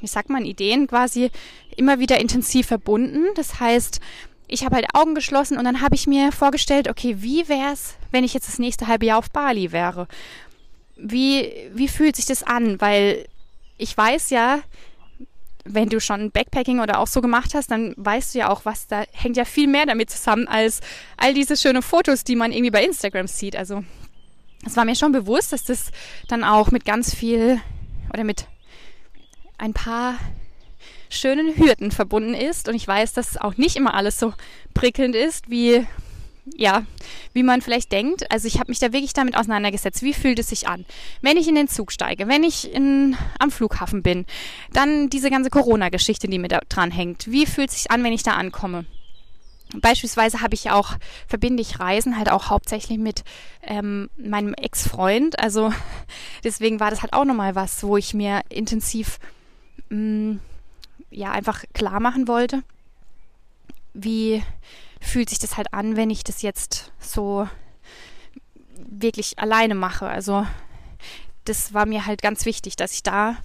wie 0.00 0.06
sagt 0.06 0.30
man, 0.30 0.44
Ideen 0.44 0.86
quasi 0.86 1.30
immer 1.76 1.98
wieder 1.98 2.18
intensiv 2.18 2.66
verbunden. 2.66 3.24
Das 3.34 3.60
heißt, 3.60 4.00
ich 4.48 4.64
habe 4.64 4.76
halt 4.76 4.86
Augen 4.94 5.14
geschlossen 5.14 5.58
und 5.58 5.64
dann 5.64 5.80
habe 5.80 5.94
ich 5.94 6.06
mir 6.06 6.32
vorgestellt, 6.32 6.88
okay, 6.88 7.16
wie 7.18 7.48
wäre 7.48 7.72
es, 7.72 7.94
wenn 8.10 8.24
ich 8.24 8.34
jetzt 8.34 8.48
das 8.48 8.58
nächste 8.58 8.86
halbe 8.86 9.06
Jahr 9.06 9.18
auf 9.18 9.30
Bali 9.30 9.72
wäre? 9.72 10.08
Wie, 10.96 11.52
wie 11.74 11.88
fühlt 11.88 12.16
sich 12.16 12.26
das 12.26 12.42
an? 12.42 12.80
Weil 12.80 13.26
ich 13.76 13.96
weiß 13.96 14.30
ja, 14.30 14.60
wenn 15.68 15.88
du 15.88 16.00
schon 16.00 16.30
Backpacking 16.30 16.80
oder 16.80 16.98
auch 16.98 17.06
so 17.06 17.20
gemacht 17.20 17.54
hast, 17.54 17.70
dann 17.70 17.94
weißt 17.96 18.34
du 18.34 18.38
ja 18.40 18.48
auch, 18.48 18.64
was 18.64 18.86
da 18.86 19.04
hängt 19.12 19.36
ja 19.36 19.44
viel 19.44 19.66
mehr 19.66 19.86
damit 19.86 20.10
zusammen 20.10 20.48
als 20.48 20.80
all 21.16 21.34
diese 21.34 21.56
schönen 21.56 21.82
Fotos, 21.82 22.24
die 22.24 22.36
man 22.36 22.52
irgendwie 22.52 22.70
bei 22.70 22.84
Instagram 22.84 23.26
sieht. 23.26 23.56
Also 23.56 23.84
es 24.64 24.76
war 24.76 24.84
mir 24.84 24.96
schon 24.96 25.12
bewusst, 25.12 25.52
dass 25.52 25.64
das 25.64 25.90
dann 26.28 26.44
auch 26.44 26.70
mit 26.70 26.84
ganz 26.84 27.14
viel 27.14 27.60
oder 28.12 28.24
mit 28.24 28.46
ein 29.58 29.72
paar 29.72 30.16
schönen 31.08 31.56
Hürden 31.56 31.90
verbunden 31.90 32.34
ist. 32.34 32.68
Und 32.68 32.74
ich 32.74 32.86
weiß, 32.86 33.12
dass 33.12 33.36
auch 33.36 33.56
nicht 33.56 33.76
immer 33.76 33.94
alles 33.94 34.18
so 34.18 34.34
prickelnd 34.74 35.14
ist, 35.14 35.50
wie 35.50 35.86
ja, 36.54 36.84
wie 37.36 37.42
man 37.42 37.60
vielleicht 37.60 37.92
denkt. 37.92 38.32
Also 38.32 38.48
ich 38.48 38.58
habe 38.58 38.70
mich 38.70 38.78
da 38.78 38.94
wirklich 38.94 39.12
damit 39.12 39.36
auseinandergesetzt. 39.36 40.02
Wie 40.02 40.14
fühlt 40.14 40.38
es 40.38 40.48
sich 40.48 40.68
an? 40.68 40.86
Wenn 41.20 41.36
ich 41.36 41.46
in 41.46 41.54
den 41.54 41.68
Zug 41.68 41.92
steige, 41.92 42.28
wenn 42.28 42.42
ich 42.42 42.72
in, 42.72 43.14
am 43.38 43.50
Flughafen 43.50 44.02
bin, 44.02 44.24
dann 44.72 45.10
diese 45.10 45.30
ganze 45.30 45.50
Corona-Geschichte, 45.50 46.28
die 46.28 46.38
mir 46.38 46.48
da 46.48 46.60
dran 46.70 46.90
hängt. 46.90 47.30
Wie 47.30 47.44
fühlt 47.44 47.68
es 47.68 47.76
sich 47.76 47.90
an, 47.90 48.02
wenn 48.02 48.14
ich 48.14 48.22
da 48.22 48.32
ankomme? 48.32 48.86
Beispielsweise 49.74 50.40
habe 50.40 50.54
ich 50.54 50.70
auch, 50.70 50.96
verbinde 51.28 51.60
ich 51.60 51.78
Reisen 51.78 52.16
halt 52.16 52.30
auch 52.30 52.48
hauptsächlich 52.48 52.96
mit 52.96 53.22
ähm, 53.62 54.08
meinem 54.16 54.54
Ex-Freund. 54.54 55.38
Also 55.38 55.74
deswegen 56.42 56.80
war 56.80 56.88
das 56.88 57.02
halt 57.02 57.12
auch 57.12 57.26
nochmal 57.26 57.54
was, 57.54 57.82
wo 57.82 57.98
ich 57.98 58.14
mir 58.14 58.40
intensiv 58.48 59.18
mh, 59.90 59.98
mm, 59.98 60.40
ja 61.10 61.32
einfach 61.32 61.64
klar 61.74 62.00
machen 62.00 62.28
wollte, 62.28 62.62
wie 63.92 64.42
fühlt 65.06 65.30
sich 65.30 65.38
das 65.38 65.56
halt 65.56 65.72
an, 65.72 65.96
wenn 65.96 66.10
ich 66.10 66.24
das 66.24 66.42
jetzt 66.42 66.92
so 67.00 67.48
wirklich 68.76 69.38
alleine 69.38 69.74
mache. 69.74 70.06
Also 70.06 70.46
das 71.44 71.72
war 71.72 71.86
mir 71.86 72.06
halt 72.06 72.22
ganz 72.22 72.44
wichtig, 72.44 72.76
dass 72.76 72.92
ich 72.92 73.02
da 73.02 73.36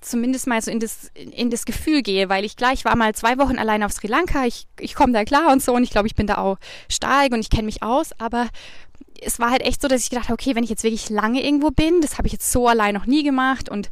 zumindest 0.00 0.48
mal 0.48 0.60
so 0.60 0.70
in 0.70 0.80
das, 0.80 1.10
in 1.14 1.50
das 1.50 1.64
Gefühl 1.64 2.02
gehe, 2.02 2.28
weil 2.28 2.44
ich 2.44 2.56
gleich 2.56 2.84
war 2.84 2.96
mal 2.96 3.14
zwei 3.14 3.38
Wochen 3.38 3.56
allein 3.56 3.84
auf 3.84 3.92
Sri 3.92 4.08
Lanka, 4.08 4.44
ich, 4.46 4.66
ich 4.80 4.94
komme 4.94 5.12
da 5.12 5.24
klar 5.24 5.52
und 5.52 5.62
so 5.62 5.72
und 5.74 5.84
ich 5.84 5.90
glaube, 5.90 6.08
ich 6.08 6.16
bin 6.16 6.26
da 6.26 6.38
auch 6.38 6.58
stark 6.88 7.32
und 7.32 7.38
ich 7.38 7.50
kenne 7.50 7.64
mich 7.64 7.84
aus, 7.84 8.10
aber 8.18 8.48
es 9.20 9.38
war 9.38 9.50
halt 9.50 9.62
echt 9.62 9.80
so, 9.80 9.86
dass 9.86 10.02
ich 10.02 10.10
gedacht 10.10 10.24
habe, 10.24 10.34
okay, 10.34 10.56
wenn 10.56 10.64
ich 10.64 10.70
jetzt 10.70 10.82
wirklich 10.82 11.08
lange 11.08 11.44
irgendwo 11.44 11.70
bin, 11.70 12.00
das 12.00 12.18
habe 12.18 12.26
ich 12.26 12.32
jetzt 12.32 12.50
so 12.50 12.66
allein 12.66 12.94
noch 12.94 13.06
nie 13.06 13.22
gemacht 13.22 13.68
und 13.68 13.88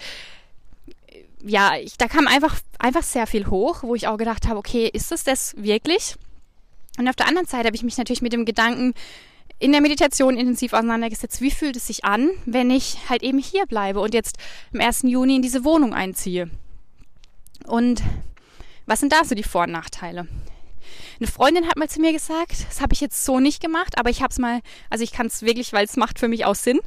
ja, 1.42 1.76
ich, 1.76 1.97
da 1.97 2.09
kam 2.09 2.26
einfach, 2.26 2.59
einfach 2.78 3.04
sehr 3.04 3.28
viel 3.28 3.47
hoch, 3.47 3.83
wo 3.83 3.95
ich 3.95 4.09
auch 4.09 4.19
gedacht 4.19 4.49
habe, 4.49 4.59
okay, 4.59 4.90
ist 4.92 5.12
das 5.12 5.23
das 5.23 5.54
wirklich? 5.57 6.16
Und 6.99 7.09
auf 7.09 7.16
der 7.16 7.28
anderen 7.28 7.47
Seite 7.47 7.66
habe 7.66 7.76
ich 7.76 7.82
mich 7.82 7.99
natürlich 7.99 8.23
mit 8.23 8.32
dem 8.32 8.44
Gedanken 8.44 8.94
in 9.59 9.73
der 9.73 9.80
Meditation 9.80 10.37
intensiv 10.37 10.73
auseinandergesetzt, 10.73 11.40
wie 11.40 11.50
fühlt 11.50 11.76
es 11.76 11.87
sich 11.87 12.04
an, 12.04 12.30
wenn 12.47 12.70
ich 12.70 12.97
halt 13.09 13.23
eben 13.23 13.38
hier 13.38 13.66
bleibe 13.66 14.00
und 14.00 14.14
jetzt 14.14 14.38
im 14.73 14.80
1. 14.80 15.02
Juni 15.02 15.37
in 15.37 15.42
diese 15.42 15.64
Wohnung 15.64 15.92
einziehe. 15.92 16.50
Und 17.66 18.02
was 18.87 19.00
sind 19.00 19.12
da 19.12 19.25
so 19.25 19.35
die 19.35 19.42
Vor- 19.42 19.64
und 19.64 19.73
Nachteile? 19.73 20.26
Eine 21.20 21.26
Freundin 21.26 21.68
hat 21.68 21.76
mal 21.76 21.88
zu 21.88 22.00
mir 22.00 22.12
gesagt, 22.12 22.66
das 22.68 22.80
habe 22.80 22.94
ich 22.94 23.02
jetzt 23.02 23.25
so 23.25 23.38
nicht 23.38 23.61
gemacht, 23.62 23.99
aber 23.99 24.09
ich 24.09 24.23
habe 24.23 24.30
es 24.30 24.38
mal, 24.38 24.61
also 24.88 25.04
ich 25.04 25.12
kann 25.12 25.26
es 25.26 25.42
wirklich, 25.42 25.75
weil 25.75 25.85
es 25.85 25.97
macht 25.97 26.18
für 26.18 26.28
mich 26.28 26.47
auch 26.47 26.54
Sinn, 26.54 26.80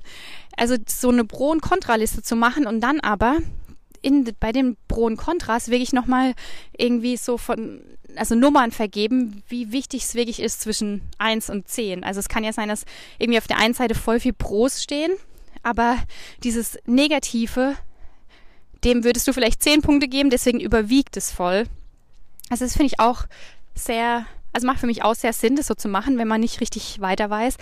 also 0.58 0.76
so 0.88 1.10
eine 1.10 1.26
Pro- 1.26 1.52
und 1.52 1.62
Kontraliste 1.62 2.24
zu 2.24 2.36
machen 2.36 2.66
und 2.66 2.82
dann 2.82 3.00
aber 3.00 3.38
in, 4.02 4.28
bei 4.40 4.52
den 4.52 4.76
Pro 4.88 5.06
und 5.06 5.18
Kontras 5.18 5.70
wirklich 5.70 5.94
nochmal 5.94 6.34
irgendwie 6.76 7.18
so 7.18 7.38
von, 7.38 7.82
also 8.16 8.36
Nummern 8.36 8.72
vergeben, 8.72 9.44
wie 9.48 9.72
wichtig 9.72 10.04
es 10.04 10.16
wirklich 10.16 10.40
ist 10.40 10.62
zwischen 10.62 11.02
1 11.18 11.50
und 11.50 11.68
10. 11.68 12.04
Also 12.04 12.20
es 12.20 12.30
kann 12.30 12.44
ja 12.44 12.54
sein, 12.54 12.70
dass 12.70 12.86
irgendwie 13.20 13.38
auf 13.38 13.48
der 13.48 13.58
einen 13.58 13.74
Seite 13.74 13.96
voll 13.96 14.20
viel 14.20 14.34
Pros 14.34 14.82
stehen, 14.84 15.12
aber 15.64 15.98
dieses 16.44 16.78
Negative, 16.86 17.76
dem 18.84 19.04
würdest 19.04 19.28
du 19.28 19.34
vielleicht 19.34 19.64
10 19.64 19.82
Punkte 19.82 20.08
geben, 20.08 20.30
deswegen 20.30 20.60
überwiegt 20.60 21.18
es 21.18 21.32
voll. 21.32 21.66
Also 22.50 22.66
das 22.66 22.74
finde 22.74 22.88
ich 22.88 23.00
auch 23.00 23.26
sehr, 23.76 24.26
also 24.52 24.68
macht 24.68 24.80
für 24.80 24.88
mich 24.88 25.04
auch 25.04 25.16
sehr 25.16 25.34
Sinn, 25.34 25.56
das 25.56 25.68
so 25.68 25.74
zu 25.74 25.88
machen, 25.88 26.18
wenn 26.18 26.28
man 26.28 26.42
nicht 26.42 26.62
richtig 26.62 27.00
weiter 27.00 27.30
weiß. 27.30 27.58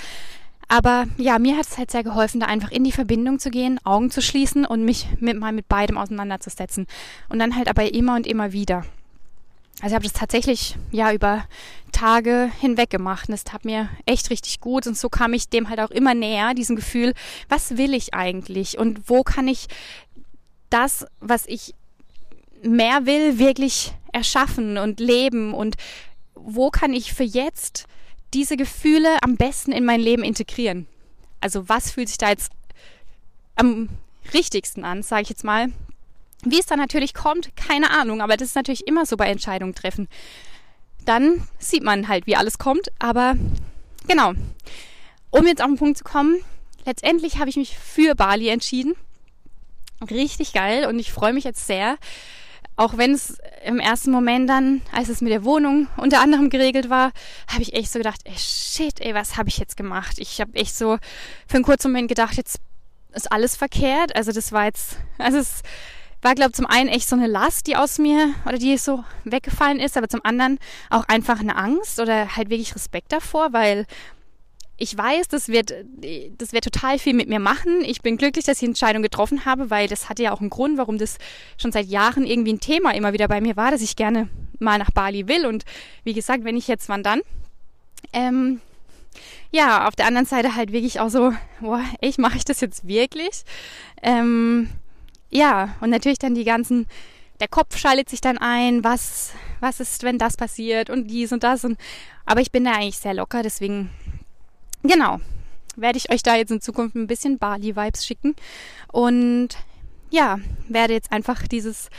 Aber 0.67 1.05
ja, 1.17 1.37
mir 1.37 1.57
hat 1.57 1.67
es 1.67 1.77
halt 1.77 1.91
sehr 1.91 2.03
geholfen, 2.03 2.39
da 2.39 2.45
einfach 2.45 2.71
in 2.71 2.85
die 2.85 2.93
Verbindung 2.93 3.39
zu 3.39 3.51
gehen, 3.51 3.79
Augen 3.83 4.09
zu 4.09 4.21
schließen 4.21 4.65
und 4.65 4.85
mich 4.85 5.05
mit, 5.19 5.37
mal 5.37 5.51
mit 5.51 5.67
beidem 5.67 5.97
auseinanderzusetzen. 5.97 6.87
Und 7.27 7.39
dann 7.39 7.57
halt 7.57 7.67
aber 7.67 7.93
immer 7.93 8.15
und 8.15 8.25
immer 8.25 8.53
wieder. 8.53 8.85
Also 9.81 9.87
ich 9.87 9.95
habe 9.95 10.03
das 10.03 10.13
tatsächlich 10.13 10.75
ja 10.91 11.11
über 11.11 11.45
Tage 11.91 12.51
hinweg 12.59 12.91
gemacht 12.91 13.27
und 13.27 13.33
es 13.33 13.43
tat 13.43 13.65
mir 13.65 13.89
echt 14.05 14.29
richtig 14.29 14.59
gut 14.59 14.85
und 14.85 14.95
so 14.97 15.09
kam 15.09 15.33
ich 15.33 15.49
dem 15.49 15.69
halt 15.69 15.79
auch 15.79 15.89
immer 15.89 16.13
näher, 16.13 16.53
diesem 16.53 16.75
Gefühl, 16.75 17.13
was 17.49 17.77
will 17.77 17.93
ich 17.93 18.13
eigentlich 18.13 18.77
und 18.77 19.09
wo 19.09 19.23
kann 19.23 19.47
ich 19.47 19.67
das, 20.69 21.05
was 21.19 21.45
ich 21.47 21.73
mehr 22.63 23.05
will, 23.05 23.39
wirklich 23.39 23.93
erschaffen 24.13 24.77
und 24.77 24.99
leben 24.99 25.53
und 25.53 25.75
wo 26.35 26.69
kann 26.69 26.93
ich 26.93 27.13
für 27.13 27.23
jetzt 27.23 27.87
diese 28.33 28.57
Gefühle 28.57 29.21
am 29.23 29.35
besten 29.35 29.71
in 29.71 29.83
mein 29.83 29.99
Leben 29.99 30.23
integrieren? 30.23 30.87
Also 31.41 31.67
was 31.67 31.91
fühlt 31.91 32.07
sich 32.07 32.19
da 32.19 32.29
jetzt 32.29 32.51
am 33.55 33.89
richtigsten 34.33 34.85
an, 34.85 35.01
sage 35.03 35.23
ich 35.23 35.29
jetzt 35.29 35.43
mal. 35.43 35.71
Wie 36.43 36.59
es 36.59 36.65
dann 36.65 36.79
natürlich 36.79 37.13
kommt, 37.13 37.55
keine 37.55 37.91
Ahnung, 37.91 38.21
aber 38.21 38.37
das 38.37 38.49
ist 38.49 38.55
natürlich 38.55 38.87
immer 38.87 39.05
so 39.05 39.17
bei 39.17 39.27
Entscheidungen 39.27 39.75
treffen. 39.75 40.07
Dann 41.05 41.47
sieht 41.59 41.83
man 41.83 42.07
halt, 42.07 42.27
wie 42.27 42.35
alles 42.35 42.57
kommt, 42.57 42.91
aber 42.99 43.35
genau. 44.07 44.33
Um 45.29 45.47
jetzt 45.47 45.61
auf 45.61 45.67
den 45.67 45.77
Punkt 45.77 45.97
zu 45.97 46.03
kommen, 46.03 46.37
letztendlich 46.85 47.37
habe 47.37 47.49
ich 47.49 47.57
mich 47.57 47.77
für 47.77 48.15
Bali 48.15 48.49
entschieden. 48.49 48.95
Richtig 50.09 50.53
geil 50.53 50.87
und 50.87 50.97
ich 50.97 51.11
freue 51.11 51.33
mich 51.33 51.43
jetzt 51.43 51.67
sehr, 51.67 51.97
auch 52.75 52.97
wenn 52.97 53.13
es 53.13 53.37
im 53.63 53.79
ersten 53.79 54.09
Moment 54.09 54.49
dann, 54.49 54.81
als 54.91 55.09
es 55.09 55.21
mit 55.21 55.31
der 55.31 55.43
Wohnung 55.43 55.87
unter 55.97 56.21
anderem 56.21 56.49
geregelt 56.49 56.89
war, 56.89 57.11
habe 57.47 57.61
ich 57.61 57.73
echt 57.73 57.91
so 57.91 57.99
gedacht, 57.99 58.21
ey, 58.23 58.35
shit, 58.35 58.99
ey, 59.01 59.13
was 59.13 59.37
habe 59.37 59.49
ich 59.49 59.57
jetzt 59.59 59.77
gemacht? 59.77 60.17
Ich 60.17 60.41
habe 60.41 60.55
echt 60.55 60.75
so 60.75 60.97
für 61.47 61.57
einen 61.57 61.63
kurzen 61.63 61.91
Moment 61.91 62.07
gedacht, 62.07 62.37
jetzt 62.37 62.59
ist 63.13 63.31
alles 63.31 63.55
verkehrt. 63.55 64.15
Also 64.15 64.31
das 64.31 64.51
war 64.51 64.65
jetzt, 64.65 64.97
also 65.19 65.37
es 65.37 65.61
war, 66.21 66.35
glaube 66.35 66.51
zum 66.51 66.65
einen 66.65 66.89
echt 66.89 67.07
so 67.07 67.15
eine 67.15 67.27
Last, 67.27 67.67
die 67.67 67.75
aus 67.75 67.97
mir 67.97 68.33
oder 68.45 68.57
die 68.57 68.77
so 68.77 69.03
weggefallen 69.23 69.79
ist, 69.79 69.97
aber 69.97 70.07
zum 70.07 70.23
anderen 70.23 70.59
auch 70.89 71.05
einfach 71.07 71.39
eine 71.39 71.55
Angst 71.55 71.99
oder 71.99 72.35
halt 72.35 72.49
wirklich 72.49 72.75
Respekt 72.75 73.11
davor, 73.11 73.53
weil 73.53 73.85
ich 74.77 74.97
weiß, 74.97 75.27
das 75.27 75.47
wird, 75.47 75.71
das 76.39 76.53
wird 76.53 76.63
total 76.63 76.97
viel 76.97 77.13
mit 77.13 77.29
mir 77.29 77.39
machen. 77.39 77.83
Ich 77.85 78.01
bin 78.01 78.17
glücklich, 78.17 78.45
dass 78.45 78.57
ich 78.57 78.61
die 78.61 78.65
Entscheidung 78.65 79.03
getroffen 79.03 79.45
habe, 79.45 79.69
weil 79.69 79.87
das 79.87 80.09
hatte 80.09 80.23
ja 80.23 80.31
auch 80.31 80.41
einen 80.41 80.49
Grund, 80.49 80.79
warum 80.79 80.97
das 80.97 81.19
schon 81.57 81.71
seit 81.71 81.85
Jahren 81.85 82.25
irgendwie 82.25 82.53
ein 82.53 82.59
Thema 82.59 82.95
immer 82.95 83.13
wieder 83.13 83.27
bei 83.27 83.41
mir 83.41 83.55
war, 83.55 83.69
dass 83.69 83.81
ich 83.81 83.95
gerne 83.95 84.27
mal 84.57 84.79
nach 84.79 84.89
Bali 84.89 85.27
will. 85.27 85.45
Und 85.45 85.65
wie 86.03 86.13
gesagt, 86.13 86.45
wenn 86.45 86.57
ich 86.57 86.67
jetzt, 86.67 86.89
wann 86.89 87.03
dann? 87.03 87.21
Ähm, 88.11 88.59
ja, 89.51 89.87
auf 89.87 89.95
der 89.95 90.07
anderen 90.07 90.25
Seite 90.25 90.55
halt 90.55 90.71
wirklich 90.71 90.99
auch 90.99 91.09
so, 91.09 91.31
boah, 91.59 91.83
ich 91.99 92.17
mache 92.17 92.37
ich 92.37 92.45
das 92.45 92.59
jetzt 92.59 92.87
wirklich? 92.87 93.43
Ähm, 94.01 94.67
ja, 95.31 95.75
und 95.81 95.89
natürlich 95.89 96.19
dann 96.19 96.35
die 96.35 96.43
ganzen, 96.43 96.87
der 97.39 97.47
Kopf 97.47 97.77
schaltet 97.77 98.09
sich 98.09 98.21
dann 98.21 98.37
ein, 98.37 98.83
was, 98.83 99.31
was 99.59 99.79
ist, 99.79 100.03
wenn 100.03 100.17
das 100.19 100.37
passiert 100.37 100.89
und 100.89 101.07
dies 101.07 101.31
und 101.31 101.43
das 101.43 101.65
und, 101.65 101.79
aber 102.25 102.41
ich 102.41 102.51
bin 102.51 102.65
da 102.65 102.73
eigentlich 102.73 102.97
sehr 102.97 103.13
locker, 103.13 103.41
deswegen 103.41 103.89
genau, 104.83 105.19
werde 105.75 105.97
ich 105.97 106.11
euch 106.11 106.23
da 106.23 106.35
jetzt 106.35 106.51
in 106.51 106.61
Zukunft 106.61 106.95
ein 106.95 107.07
bisschen 107.07 107.37
Bali-Vibes 107.37 108.05
schicken. 108.05 108.35
Und 108.91 109.49
ja, 110.09 110.39
werde 110.67 110.93
jetzt 110.93 111.11
einfach 111.11 111.47
dieses, 111.47 111.89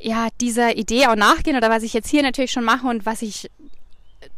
ja, 0.00 0.28
dieser 0.40 0.76
Idee 0.76 1.06
auch 1.06 1.16
nachgehen 1.16 1.56
oder 1.56 1.70
was 1.70 1.82
ich 1.82 1.92
jetzt 1.92 2.08
hier 2.08 2.22
natürlich 2.22 2.52
schon 2.52 2.64
mache 2.64 2.86
und 2.86 3.06
was 3.06 3.22
ich 3.22 3.50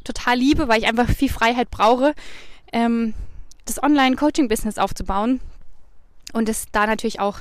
total 0.04 0.38
liebe, 0.38 0.68
weil 0.68 0.80
ich 0.80 0.88
einfach 0.88 1.08
viel 1.08 1.30
Freiheit 1.30 1.70
brauche, 1.70 2.14
ähm, 2.72 3.14
das 3.64 3.82
Online-Coaching-Business 3.82 4.78
aufzubauen. 4.78 5.40
Und 6.32 6.48
es 6.48 6.66
da 6.72 6.86
natürlich 6.86 7.20
auch 7.20 7.38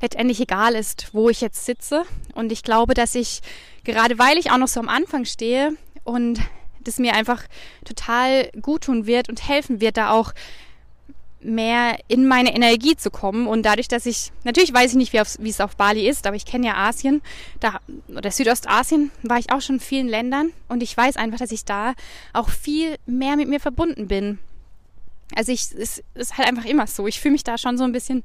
letztendlich 0.00 0.40
egal 0.40 0.74
ist, 0.74 1.08
wo 1.12 1.28
ich 1.28 1.40
jetzt 1.40 1.64
sitze. 1.64 2.04
Und 2.34 2.52
ich 2.52 2.62
glaube, 2.62 2.94
dass 2.94 3.14
ich, 3.14 3.40
gerade 3.84 4.18
weil 4.18 4.38
ich 4.38 4.50
auch 4.50 4.58
noch 4.58 4.68
so 4.68 4.80
am 4.80 4.88
Anfang 4.88 5.24
stehe 5.24 5.72
und 6.04 6.40
das 6.82 6.98
mir 6.98 7.14
einfach 7.14 7.42
total 7.84 8.50
gut 8.62 8.84
tun 8.84 9.06
wird 9.06 9.28
und 9.28 9.46
helfen 9.46 9.80
wird, 9.80 9.96
da 9.96 10.10
auch 10.10 10.32
mehr 11.42 11.98
in 12.08 12.26
meine 12.26 12.54
Energie 12.54 12.96
zu 12.96 13.10
kommen. 13.10 13.46
Und 13.46 13.64
dadurch, 13.64 13.88
dass 13.88 14.06
ich, 14.06 14.32
natürlich 14.44 14.72
weiß 14.72 14.92
ich 14.92 14.96
nicht, 14.96 15.12
wie, 15.12 15.20
auf, 15.20 15.36
wie 15.38 15.50
es 15.50 15.60
auf 15.60 15.76
Bali 15.76 16.08
ist, 16.08 16.26
aber 16.26 16.36
ich 16.36 16.44
kenne 16.44 16.66
ja 16.66 16.74
Asien, 16.74 17.22
da, 17.60 17.80
oder 18.14 18.30
Südostasien, 18.30 19.10
war 19.22 19.38
ich 19.38 19.50
auch 19.50 19.60
schon 19.60 19.76
in 19.76 19.80
vielen 19.80 20.08
Ländern 20.08 20.52
und 20.68 20.82
ich 20.82 20.96
weiß 20.96 21.16
einfach, 21.16 21.38
dass 21.38 21.52
ich 21.52 21.64
da 21.64 21.94
auch 22.32 22.50
viel 22.50 22.96
mehr 23.06 23.36
mit 23.36 23.48
mir 23.48 23.60
verbunden 23.60 24.08
bin. 24.08 24.38
Also 25.34 25.52
ich, 25.52 25.72
es 25.76 26.02
ist 26.14 26.38
halt 26.38 26.48
einfach 26.48 26.64
immer 26.64 26.86
so. 26.86 27.06
Ich 27.06 27.20
fühle 27.20 27.32
mich 27.32 27.44
da 27.44 27.58
schon 27.58 27.78
so 27.78 27.84
ein 27.84 27.92
bisschen, 27.92 28.22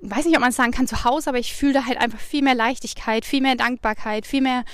weiß 0.00 0.24
nicht, 0.26 0.36
ob 0.36 0.40
man 0.40 0.52
sagen 0.52 0.72
kann, 0.72 0.86
zu 0.86 1.04
Hause, 1.04 1.30
aber 1.30 1.38
ich 1.38 1.54
fühle 1.54 1.74
da 1.74 1.86
halt 1.86 1.98
einfach 1.98 2.20
viel 2.20 2.42
mehr 2.42 2.54
Leichtigkeit, 2.54 3.24
viel 3.24 3.40
mehr 3.40 3.56
Dankbarkeit, 3.56 4.26
viel 4.26 4.42
mehr 4.42 4.64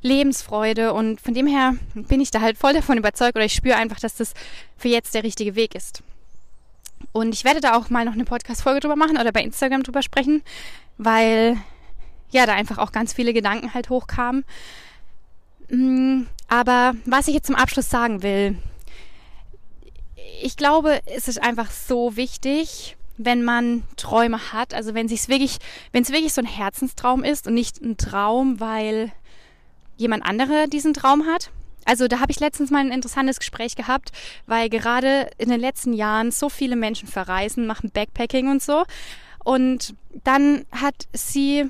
Lebensfreude 0.00 0.92
und 0.92 1.20
von 1.20 1.34
dem 1.34 1.46
her 1.46 1.74
bin 1.94 2.20
ich 2.20 2.30
da 2.30 2.40
halt 2.40 2.56
voll 2.56 2.72
davon 2.72 2.98
überzeugt 2.98 3.36
oder 3.36 3.44
ich 3.44 3.52
spüre 3.52 3.76
einfach, 3.76 3.98
dass 3.98 4.14
das 4.14 4.32
für 4.76 4.88
jetzt 4.88 5.14
der 5.14 5.24
richtige 5.24 5.56
Weg 5.56 5.74
ist. 5.74 6.02
Und 7.12 7.34
ich 7.34 7.44
werde 7.44 7.60
da 7.60 7.74
auch 7.74 7.90
mal 7.90 8.04
noch 8.04 8.12
eine 8.12 8.24
Podcast-Folge 8.24 8.80
drüber 8.80 8.96
machen 8.96 9.18
oder 9.18 9.32
bei 9.32 9.42
Instagram 9.42 9.82
drüber 9.82 10.02
sprechen, 10.02 10.42
weil 10.98 11.56
ja, 12.30 12.46
da 12.46 12.54
einfach 12.54 12.78
auch 12.78 12.92
ganz 12.92 13.12
viele 13.12 13.32
Gedanken 13.32 13.74
halt 13.74 13.90
hochkamen. 13.90 14.44
Mm, 15.70 16.22
aber 16.48 16.94
was 17.04 17.28
ich 17.28 17.34
jetzt 17.34 17.46
zum 17.46 17.56
Abschluss 17.56 17.90
sagen 17.90 18.22
will, 18.22 18.56
ich 20.42 20.56
glaube, 20.56 21.00
es 21.06 21.28
ist 21.28 21.42
einfach 21.42 21.70
so 21.70 22.16
wichtig, 22.16 22.96
wenn 23.16 23.42
man 23.42 23.82
Träume 23.96 24.52
hat, 24.52 24.74
also 24.74 24.94
wenn 24.94 25.06
es 25.06 25.28
wirklich, 25.28 25.58
wirklich 25.92 26.32
so 26.32 26.40
ein 26.40 26.46
Herzenstraum 26.46 27.24
ist 27.24 27.46
und 27.46 27.54
nicht 27.54 27.80
ein 27.80 27.96
Traum, 27.96 28.60
weil 28.60 29.12
jemand 29.96 30.24
andere 30.24 30.68
diesen 30.68 30.94
Traum 30.94 31.26
hat. 31.26 31.50
Also 31.84 32.06
da 32.06 32.20
habe 32.20 32.30
ich 32.30 32.38
letztens 32.38 32.70
mal 32.70 32.80
ein 32.80 32.92
interessantes 32.92 33.38
Gespräch 33.38 33.74
gehabt, 33.74 34.12
weil 34.46 34.68
gerade 34.68 35.30
in 35.38 35.48
den 35.48 35.60
letzten 35.60 35.92
Jahren 35.92 36.30
so 36.30 36.48
viele 36.48 36.76
Menschen 36.76 37.08
verreisen, 37.08 37.66
machen 37.66 37.90
Backpacking 37.90 38.48
und 38.48 38.62
so. 38.62 38.84
Und 39.42 39.94
dann 40.24 40.66
hat 40.70 40.94
sie, 41.12 41.64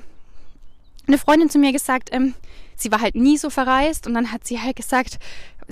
eine 1.07 1.17
Freundin 1.17 1.49
zu 1.49 1.57
mir 1.57 1.71
gesagt, 1.71 2.09
ähm, 2.11 2.35
sie 2.75 2.91
war 2.91 3.01
halt 3.01 3.15
nie 3.15 3.37
so 3.37 3.49
verreist 3.49 4.07
und 4.07 4.13
dann 4.13 4.31
hat 4.31 4.45
sie 4.45 4.59
halt 4.59 4.75
gesagt, 4.75 5.19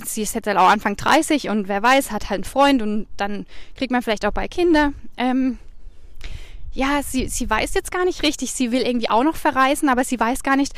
sie 0.04 0.22
ist 0.22 0.34
jetzt 0.34 0.46
halt 0.46 0.56
auch 0.56 0.68
Anfang 0.68 0.96
30 0.96 1.48
und 1.48 1.68
wer 1.68 1.82
weiß, 1.82 2.10
hat 2.10 2.30
halt 2.30 2.38
einen 2.38 2.44
Freund 2.44 2.82
und 2.82 3.06
dann 3.16 3.46
kriegt 3.76 3.90
man 3.90 4.02
vielleicht 4.02 4.24
auch 4.26 4.32
bei 4.32 4.48
Kinder. 4.48 4.92
Ähm, 5.16 5.58
ja, 6.72 7.02
sie, 7.02 7.28
sie 7.28 7.48
weiß 7.48 7.74
jetzt 7.74 7.90
gar 7.90 8.04
nicht 8.04 8.22
richtig, 8.22 8.52
sie 8.52 8.70
will 8.70 8.82
irgendwie 8.82 9.10
auch 9.10 9.24
noch 9.24 9.36
verreisen, 9.36 9.88
aber 9.88 10.04
sie 10.04 10.20
weiß 10.20 10.42
gar 10.42 10.56
nicht, 10.56 10.74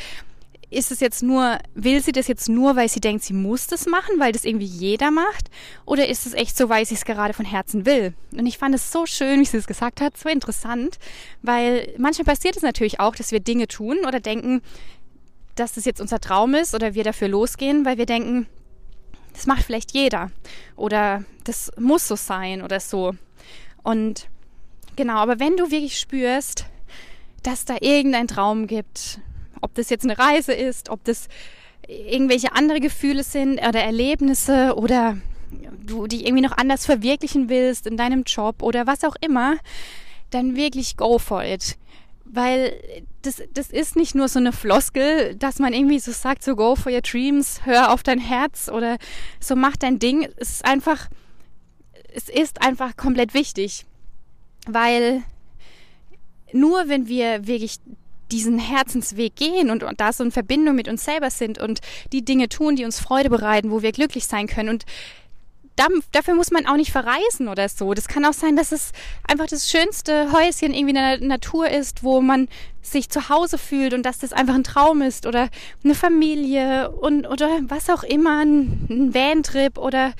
ist 0.71 0.89
es 0.89 1.01
jetzt 1.01 1.21
nur, 1.21 1.59
will 1.75 2.01
sie 2.01 2.13
das 2.13 2.29
jetzt 2.29 2.47
nur, 2.47 2.77
weil 2.77 2.87
sie 2.87 3.01
denkt, 3.01 3.25
sie 3.25 3.33
muss 3.33 3.67
das 3.67 3.87
machen, 3.87 4.19
weil 4.19 4.31
das 4.31 4.45
irgendwie 4.45 4.65
jeder 4.65 5.11
macht? 5.11 5.51
Oder 5.85 6.07
ist 6.07 6.25
es 6.25 6.33
echt 6.33 6.57
so, 6.57 6.69
weil 6.69 6.85
sie 6.85 6.95
es 6.95 7.03
gerade 7.03 7.33
von 7.33 7.45
Herzen 7.45 7.85
will? 7.85 8.13
Und 8.31 8.45
ich 8.45 8.57
fand 8.57 8.73
es 8.73 8.89
so 8.89 9.05
schön, 9.05 9.41
wie 9.41 9.45
sie 9.45 9.57
es 9.57 9.67
gesagt 9.67 9.99
hat, 9.99 10.17
so 10.17 10.29
interessant, 10.29 10.97
weil 11.41 11.93
manchmal 11.97 12.33
passiert 12.33 12.55
es 12.55 12.63
natürlich 12.63 13.01
auch, 13.01 13.15
dass 13.15 13.33
wir 13.33 13.41
Dinge 13.41 13.67
tun 13.67 13.97
oder 14.07 14.21
denken, 14.21 14.61
dass 15.55 15.73
das 15.73 15.83
jetzt 15.83 15.99
unser 15.99 16.21
Traum 16.21 16.53
ist 16.55 16.73
oder 16.73 16.93
wir 16.93 17.03
dafür 17.03 17.27
losgehen, 17.27 17.83
weil 17.83 17.97
wir 17.97 18.05
denken, 18.05 18.47
das 19.33 19.45
macht 19.47 19.63
vielleicht 19.63 19.91
jeder 19.91 20.31
oder 20.75 21.23
das 21.43 21.71
muss 21.79 22.07
so 22.07 22.15
sein 22.15 22.61
oder 22.61 22.79
so. 22.79 23.13
Und 23.83 24.27
genau, 24.95 25.15
aber 25.15 25.39
wenn 25.39 25.57
du 25.57 25.71
wirklich 25.71 25.99
spürst, 25.99 26.65
dass 27.43 27.65
da 27.65 27.77
irgendein 27.79 28.27
Traum 28.27 28.67
gibt, 28.67 29.19
ob 29.61 29.73
das 29.75 29.89
jetzt 29.89 30.03
eine 30.03 30.17
Reise 30.17 30.53
ist, 30.53 30.89
ob 30.89 31.03
das 31.03 31.27
irgendwelche 31.87 32.53
andere 32.53 32.79
Gefühle 32.79 33.23
sind 33.23 33.59
oder 33.59 33.81
Erlebnisse 33.81 34.75
oder 34.75 35.17
du 35.85 36.07
dich 36.07 36.25
irgendwie 36.25 36.43
noch 36.43 36.57
anders 36.57 36.85
verwirklichen 36.85 37.49
willst 37.49 37.87
in 37.87 37.97
deinem 37.97 38.23
Job 38.23 38.61
oder 38.61 38.87
was 38.87 39.03
auch 39.03 39.15
immer, 39.21 39.57
dann 40.29 40.55
wirklich 40.55 40.97
go 40.97 41.17
for 41.17 41.43
it. 41.43 41.77
Weil 42.33 42.73
das, 43.23 43.41
das 43.53 43.69
ist 43.69 43.97
nicht 43.97 44.15
nur 44.15 44.29
so 44.29 44.39
eine 44.39 44.53
Floskel, 44.53 45.35
dass 45.35 45.59
man 45.59 45.73
irgendwie 45.73 45.99
so 45.99 46.11
sagt, 46.11 46.43
so 46.43 46.55
go 46.55 46.75
for 46.75 46.91
your 46.91 47.01
dreams, 47.01 47.65
hör 47.65 47.91
auf 47.91 48.03
dein 48.03 48.19
Herz 48.19 48.69
oder 48.69 48.97
so 49.39 49.55
mach 49.55 49.75
dein 49.75 49.99
Ding. 49.99 50.27
Es 50.37 50.51
ist 50.51 50.65
einfach, 50.65 51.09
es 52.13 52.29
ist 52.29 52.61
einfach 52.61 52.95
komplett 52.95 53.33
wichtig. 53.33 53.85
Weil 54.65 55.23
nur 56.53 56.87
wenn 56.87 57.07
wir 57.07 57.47
wirklich 57.47 57.79
diesen 58.31 58.59
Herzensweg 58.59 59.35
gehen 59.35 59.69
und, 59.69 59.83
und 59.83 59.99
da 59.99 60.13
so 60.13 60.23
in 60.23 60.31
Verbindung 60.31 60.75
mit 60.75 60.87
uns 60.87 61.03
selber 61.03 61.29
sind 61.29 61.59
und 61.59 61.81
die 62.13 62.23
Dinge 62.23 62.47
tun, 62.47 62.75
die 62.75 62.85
uns 62.85 62.99
Freude 62.99 63.29
bereiten, 63.29 63.71
wo 63.71 63.81
wir 63.81 63.91
glücklich 63.91 64.25
sein 64.25 64.47
können 64.47 64.69
und 64.69 64.85
dafür 65.75 66.35
muss 66.35 66.51
man 66.51 66.65
auch 66.65 66.75
nicht 66.75 66.91
verreisen 66.91 67.47
oder 67.47 67.67
so. 67.69 67.93
Das 67.93 68.07
kann 68.07 68.25
auch 68.25 68.33
sein, 68.33 68.55
dass 68.55 68.71
es 68.71 68.91
einfach 69.27 69.47
das 69.47 69.69
schönste 69.69 70.31
Häuschen 70.31 70.73
irgendwie 70.73 70.89
in 70.89 70.95
der 70.95 71.19
Natur 71.19 71.69
ist, 71.69 72.03
wo 72.03 72.21
man 72.21 72.47
sich 72.81 73.09
zu 73.09 73.29
Hause 73.29 73.57
fühlt 73.57 73.93
und 73.93 74.03
dass 74.03 74.19
das 74.19 74.33
einfach 74.33 74.55
ein 74.55 74.63
Traum 74.63 75.01
ist 75.01 75.25
oder 75.25 75.49
eine 75.83 75.95
Familie 75.95 76.91
und 76.91 77.27
oder 77.27 77.47
was 77.67 77.89
auch 77.89 78.03
immer, 78.03 78.41
ein, 78.43 78.87
ein 78.89 79.13
Van-Trip 79.13 79.77
oder 79.77 80.13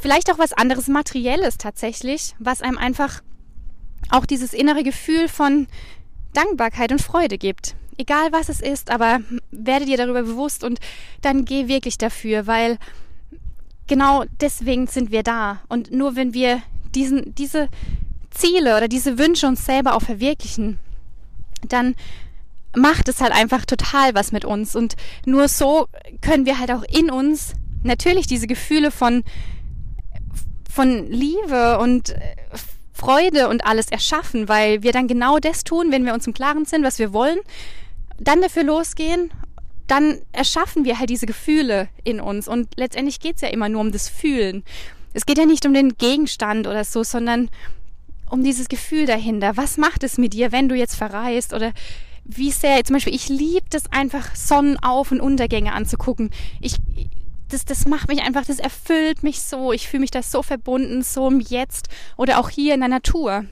vielleicht 0.00 0.32
auch 0.32 0.38
was 0.38 0.52
anderes 0.52 0.88
Materielles 0.88 1.58
tatsächlich, 1.58 2.34
was 2.38 2.62
einem 2.62 2.78
einfach 2.78 3.22
auch 4.10 4.26
dieses 4.26 4.52
innere 4.52 4.82
Gefühl 4.82 5.28
von 5.28 5.66
Dankbarkeit 6.32 6.92
und 6.92 7.02
Freude 7.02 7.38
gibt. 7.38 7.74
Egal 7.96 8.32
was 8.32 8.48
es 8.48 8.60
ist, 8.60 8.90
aber 8.90 9.20
werde 9.50 9.84
dir 9.84 9.98
darüber 9.98 10.22
bewusst 10.22 10.64
und 10.64 10.80
dann 11.20 11.44
geh 11.44 11.68
wirklich 11.68 11.98
dafür, 11.98 12.46
weil 12.46 12.78
genau 13.90 14.24
deswegen 14.40 14.86
sind 14.86 15.10
wir 15.10 15.22
da. 15.22 15.60
Und 15.68 15.90
nur 15.90 16.16
wenn 16.16 16.32
wir 16.32 16.62
diesen, 16.94 17.34
diese 17.34 17.68
Ziele 18.30 18.76
oder 18.76 18.88
diese 18.88 19.18
Wünsche 19.18 19.46
uns 19.46 19.66
selber 19.66 19.94
auch 19.94 20.02
verwirklichen, 20.02 20.78
dann 21.68 21.96
macht 22.74 23.08
es 23.08 23.20
halt 23.20 23.32
einfach 23.32 23.66
total 23.66 24.14
was 24.14 24.32
mit 24.32 24.44
uns. 24.44 24.76
Und 24.76 24.94
nur 25.26 25.48
so 25.48 25.88
können 26.22 26.46
wir 26.46 26.58
halt 26.58 26.70
auch 26.70 26.84
in 26.84 27.10
uns 27.10 27.54
natürlich 27.82 28.28
diese 28.28 28.46
Gefühle 28.46 28.92
von, 28.92 29.24
von 30.70 31.10
Liebe 31.10 31.78
und 31.80 32.14
Freude 32.92 33.48
und 33.48 33.66
alles 33.66 33.90
erschaffen, 33.90 34.48
weil 34.48 34.84
wir 34.84 34.92
dann 34.92 35.08
genau 35.08 35.40
das 35.40 35.64
tun, 35.64 35.90
wenn 35.90 36.04
wir 36.04 36.14
uns 36.14 36.28
im 36.28 36.34
Klaren 36.34 36.64
sind, 36.64 36.84
was 36.84 37.00
wir 37.00 37.12
wollen, 37.12 37.38
dann 38.20 38.40
dafür 38.40 38.62
losgehen, 38.62 39.32
dann 39.90 40.18
erschaffen 40.32 40.84
wir 40.84 40.98
halt 40.98 41.10
diese 41.10 41.26
Gefühle 41.26 41.88
in 42.04 42.20
uns. 42.20 42.46
Und 42.46 42.68
letztendlich 42.76 43.18
geht 43.18 43.36
es 43.36 43.42
ja 43.42 43.48
immer 43.48 43.68
nur 43.68 43.80
um 43.80 43.90
das 43.90 44.08
Fühlen. 44.08 44.62
Es 45.12 45.26
geht 45.26 45.38
ja 45.38 45.46
nicht 45.46 45.66
um 45.66 45.74
den 45.74 45.96
Gegenstand 45.98 46.66
oder 46.68 46.84
so, 46.84 47.02
sondern 47.02 47.50
um 48.30 48.44
dieses 48.44 48.68
Gefühl 48.68 49.06
dahinter. 49.06 49.56
Was 49.56 49.76
macht 49.76 50.04
es 50.04 50.18
mit 50.18 50.32
dir, 50.32 50.52
wenn 50.52 50.68
du 50.68 50.76
jetzt 50.76 50.94
verreist 50.94 51.52
oder 51.52 51.72
wie 52.24 52.52
sehr, 52.52 52.84
zum 52.84 52.94
Beispiel, 52.94 53.14
ich 53.14 53.28
liebe 53.28 53.66
das 53.70 53.90
einfach, 53.90 54.36
Sonnenauf- 54.36 55.10
und 55.10 55.20
Untergänge 55.20 55.72
anzugucken. 55.72 56.30
Ich, 56.60 56.76
das, 57.48 57.64
das 57.64 57.86
macht 57.86 58.08
mich 58.08 58.22
einfach, 58.22 58.44
das 58.44 58.60
erfüllt 58.60 59.24
mich 59.24 59.42
so. 59.42 59.72
Ich 59.72 59.88
fühle 59.88 60.02
mich 60.02 60.12
da 60.12 60.22
so 60.22 60.42
verbunden, 60.42 61.02
so 61.02 61.28
im 61.28 61.40
Jetzt 61.40 61.88
oder 62.16 62.38
auch 62.38 62.50
hier 62.50 62.74
in 62.74 62.80
der 62.80 62.88
Natur. 62.88 63.46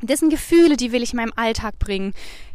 Das 0.00 0.20
sind 0.20 0.30
Gefühle, 0.30 0.78
die 0.78 0.92
will 0.92 1.02
ich 1.02 1.12
in 1.12 1.18
meinem 1.18 1.32
Alltag 1.36 1.78
bringen. 1.78 2.14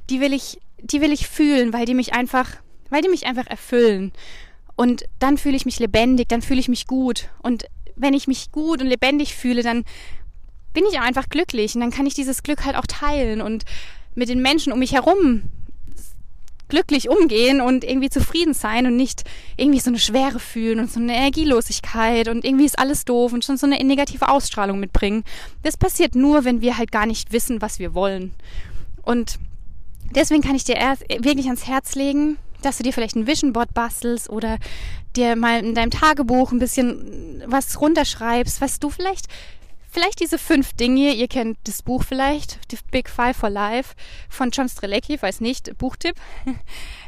Die 0.10 0.20
will 0.20 0.34
ich, 0.34 0.60
die 0.82 1.02
will 1.02 1.12
ich 1.12 1.28
fühlen, 1.28 1.74
weil 1.74 1.86
die 1.86 1.94
mich 1.94 2.14
einfach, 2.14 2.48
weil 2.92 3.02
die 3.02 3.10
mich 3.10 3.26
einfach 3.26 3.48
erfüllen. 3.48 4.12
Und 4.76 5.06
dann 5.20 5.38
fühle 5.38 5.56
ich 5.56 5.66
mich 5.66 5.80
lebendig, 5.80 6.30
dann 6.30 6.42
fühle 6.42 6.60
ich 6.60 6.70
mich 6.70 6.86
gut. 6.86 7.30
Und 7.42 7.66
wenn 7.96 8.14
ich 8.14 8.28
mich 8.28 8.52
gut 8.52 8.82
und 8.82 8.88
lebendig 8.88 9.36
fühle, 9.36 9.64
dann 9.64 9.84
bin 10.74 10.86
ich 10.90 11.00
auch 11.00 11.04
einfach 11.04 11.30
glücklich 11.30 11.76
und 11.76 11.82
dann 11.82 11.92
kann 11.92 12.06
ich 12.06 12.14
dieses 12.14 12.44
Glück 12.44 12.66
halt 12.66 12.76
auch 12.76 12.88
teilen 12.88 13.42
und 13.42 13.66
mit 14.16 14.30
den 14.30 14.42
Menschen 14.42 14.72
um 14.72 14.80
mich 14.80 14.94
herum 14.94 15.44
glücklich 16.72 17.10
umgehen 17.10 17.60
und 17.60 17.84
irgendwie 17.84 18.10
zufrieden 18.10 18.54
sein 18.54 18.88
und 18.88 18.96
nicht 18.96 19.24
irgendwie 19.58 19.82
so 19.82 19.90
eine 19.90 20.00
Schwere 20.00 20.40
fühlen 20.40 20.80
und 20.80 20.90
so 20.90 21.02
eine 21.02 21.16
Energielosigkeit 21.18 22.30
und 22.30 22.46
irgendwie 22.46 22.66
ist 22.66 22.80
alles 22.80 23.04
doof 23.04 23.34
und 23.34 23.44
schon 23.44 23.58
so 23.58 23.68
eine 23.68 23.84
negative 23.84 24.30
Ausstrahlung 24.30 24.80
mitbringen. 24.80 25.26
Das 25.64 25.76
passiert 25.76 26.16
nur, 26.16 26.46
wenn 26.46 26.62
wir 26.62 26.78
halt 26.78 26.92
gar 26.92 27.06
nicht 27.06 27.34
wissen, 27.34 27.62
was 27.62 27.78
wir 27.78 27.94
wollen. 27.94 28.34
Und 29.02 29.38
deswegen 30.16 30.42
kann 30.42 30.56
ich 30.56 30.64
dir 30.64 30.76
wirklich 31.20 31.48
ans 31.48 31.68
Herz 31.68 31.96
legen, 31.96 32.38
dass 32.62 32.78
du 32.78 32.84
dir 32.84 32.94
vielleicht 32.94 33.16
ein 33.16 33.28
Vision 33.28 33.54
Board 33.54 33.74
bastelst 33.74 34.30
oder 34.30 34.58
dir 35.16 35.36
mal 35.36 35.64
in 35.64 35.76
deinem 35.76 35.92
Tagebuch 35.92 36.52
ein 36.52 36.60
bisschen 36.60 37.44
was 37.46 37.80
runterschreibst, 37.80 38.62
was 38.62 38.80
du 38.80 38.90
vielleicht 38.90 39.28
vielleicht 39.92 40.22
diese 40.22 40.38
fünf 40.38 40.74
Dinge, 40.74 41.14
ihr 41.14 41.28
kennt 41.28 41.58
das 41.66 41.84
Buch 41.84 42.04
vielleicht, 42.04 42.60
The 42.72 42.78
Big 42.92 43.10
Five 43.10 43.36
for 43.36 43.50
Life 43.50 43.94
von 44.30 44.50
John 44.52 44.70
Strelecki, 44.70 45.22
weiß 45.22 45.42
nicht, 45.42 45.78
Buchtipp. 45.78 46.16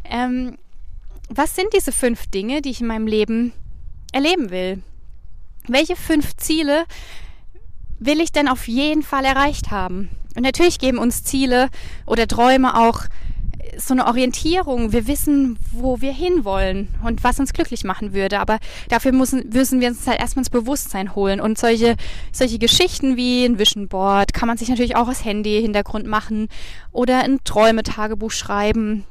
ähm, 0.03 0.57
was 1.29 1.55
sind 1.55 1.67
diese 1.73 1.91
fünf 1.91 2.27
Dinge, 2.27 2.61
die 2.61 2.71
ich 2.71 2.81
in 2.81 2.87
meinem 2.87 3.07
Leben 3.07 3.53
erleben 4.11 4.49
will? 4.49 4.83
Welche 5.67 5.95
fünf 5.95 6.35
Ziele 6.35 6.85
will 7.99 8.19
ich 8.19 8.33
denn 8.33 8.49
auf 8.49 8.67
jeden 8.67 9.01
Fall 9.01 9.23
erreicht 9.23 9.71
haben? 9.71 10.09
Und 10.35 10.43
natürlich 10.43 10.77
geben 10.77 10.97
uns 10.97 11.23
Ziele 11.23 11.69
oder 12.05 12.27
Träume 12.27 12.77
auch 12.77 13.05
so 13.77 13.93
eine 13.93 14.07
Orientierung. 14.07 14.91
Wir 14.91 15.07
wissen, 15.07 15.57
wo 15.71 16.01
wir 16.01 16.13
hinwollen 16.13 16.87
und 17.03 17.23
was 17.23 17.39
uns 17.39 17.53
glücklich 17.53 17.83
machen 17.83 18.13
würde. 18.13 18.39
Aber 18.39 18.59
dafür 18.89 19.11
müssen, 19.11 19.49
müssen 19.49 19.81
wir 19.81 19.89
uns 19.89 20.07
halt 20.07 20.19
erstmal 20.19 20.41
ins 20.41 20.49
Bewusstsein 20.49 21.15
holen. 21.15 21.39
Und 21.39 21.57
solche, 21.57 21.95
solche 22.31 22.59
Geschichten 22.59 23.17
wie 23.17 23.45
ein 23.45 23.59
Vision 23.59 23.87
Board 23.87 24.33
kann 24.33 24.47
man 24.47 24.57
sich 24.57 24.69
natürlich 24.69 24.95
auch 24.95 25.07
als 25.07 25.25
Handy-Hintergrund 25.25 26.07
machen 26.07 26.49
oder 26.91 27.23
ein 27.23 27.43
Träumetagebuch 27.43 28.31
schreiben. 28.31 29.05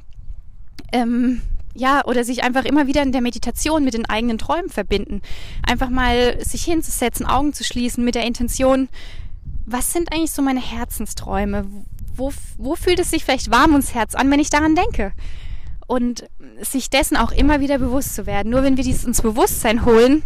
Ähm, 0.91 1.41
ja, 1.75 2.05
oder 2.05 2.23
sich 2.23 2.43
einfach 2.43 2.65
immer 2.65 2.87
wieder 2.87 3.01
in 3.01 3.11
der 3.11 3.21
Meditation 3.21 3.83
mit 3.83 3.95
den 3.95 4.05
eigenen 4.05 4.37
Träumen 4.37 4.69
verbinden. 4.69 5.21
Einfach 5.65 5.89
mal 5.89 6.39
sich 6.43 6.63
hinzusetzen, 6.63 7.25
Augen 7.25 7.53
zu 7.53 7.63
schließen 7.63 8.03
mit 8.03 8.15
der 8.15 8.25
Intention, 8.25 8.89
was 9.65 9.93
sind 9.93 10.11
eigentlich 10.11 10.31
so 10.31 10.41
meine 10.41 10.59
Herzensträume? 10.59 11.65
Wo, 12.15 12.31
wo 12.57 12.75
fühlt 12.75 12.99
es 12.99 13.11
sich 13.11 13.23
vielleicht 13.23 13.51
warm 13.51 13.71
ums 13.71 13.93
Herz 13.93 14.15
an, 14.15 14.29
wenn 14.31 14.39
ich 14.39 14.49
daran 14.49 14.75
denke? 14.75 15.13
Und 15.87 16.25
sich 16.61 16.89
dessen 16.89 17.17
auch 17.17 17.31
immer 17.31 17.59
wieder 17.59 17.77
bewusst 17.77 18.15
zu 18.15 18.25
werden. 18.25 18.51
Nur 18.51 18.63
wenn 18.63 18.77
wir 18.77 18.83
dies 18.83 19.03
ins 19.03 19.21
Bewusstsein 19.21 19.85
holen, 19.85 20.23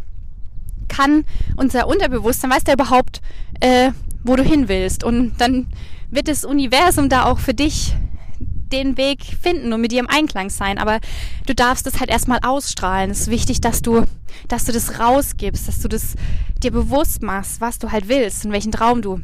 kann 0.88 1.26
unser 1.56 1.88
Unterbewusstsein, 1.88 2.52
weiß 2.52 2.64
der 2.64 2.76
überhaupt, 2.76 3.22
äh, 3.60 3.92
wo 4.24 4.36
du 4.36 4.44
hin 4.44 4.68
willst. 4.68 5.04
Und 5.04 5.34
dann 5.40 5.68
wird 6.10 6.28
das 6.28 6.46
Universum 6.46 7.10
da 7.10 7.26
auch 7.26 7.40
für 7.40 7.54
dich 7.54 7.96
den 8.40 8.98
Weg 8.98 9.24
finden 9.24 9.74
und 9.74 9.82
mit 9.82 9.92
dir 9.92 10.00
im 10.00 10.10
Einklang 10.10 10.50
sein. 10.50 10.78
Aber 10.78 11.00
du 11.46 11.56
darfst 11.56 11.86
das 11.86 12.00
halt 12.00 12.10
erstmal 12.10 12.40
ausstrahlen. 12.44 13.12
Es 13.12 13.22
ist 13.22 13.32
wichtig, 13.32 13.62
dass 13.62 13.82
du, 13.82 14.04
dass 14.48 14.66
du 14.66 14.72
das 14.72 15.00
rausgibst, 15.00 15.68
dass 15.68 15.80
du 15.80 15.88
das 15.88 16.16
dir 16.62 16.72
bewusst 16.72 17.22
machst, 17.22 17.62
was 17.62 17.80
du 17.80 17.92
halt 17.92 18.08
willst 18.08 18.46
und 18.46 18.52
welchen 18.52 18.72
Traum 18.72 19.02
du 19.02 19.22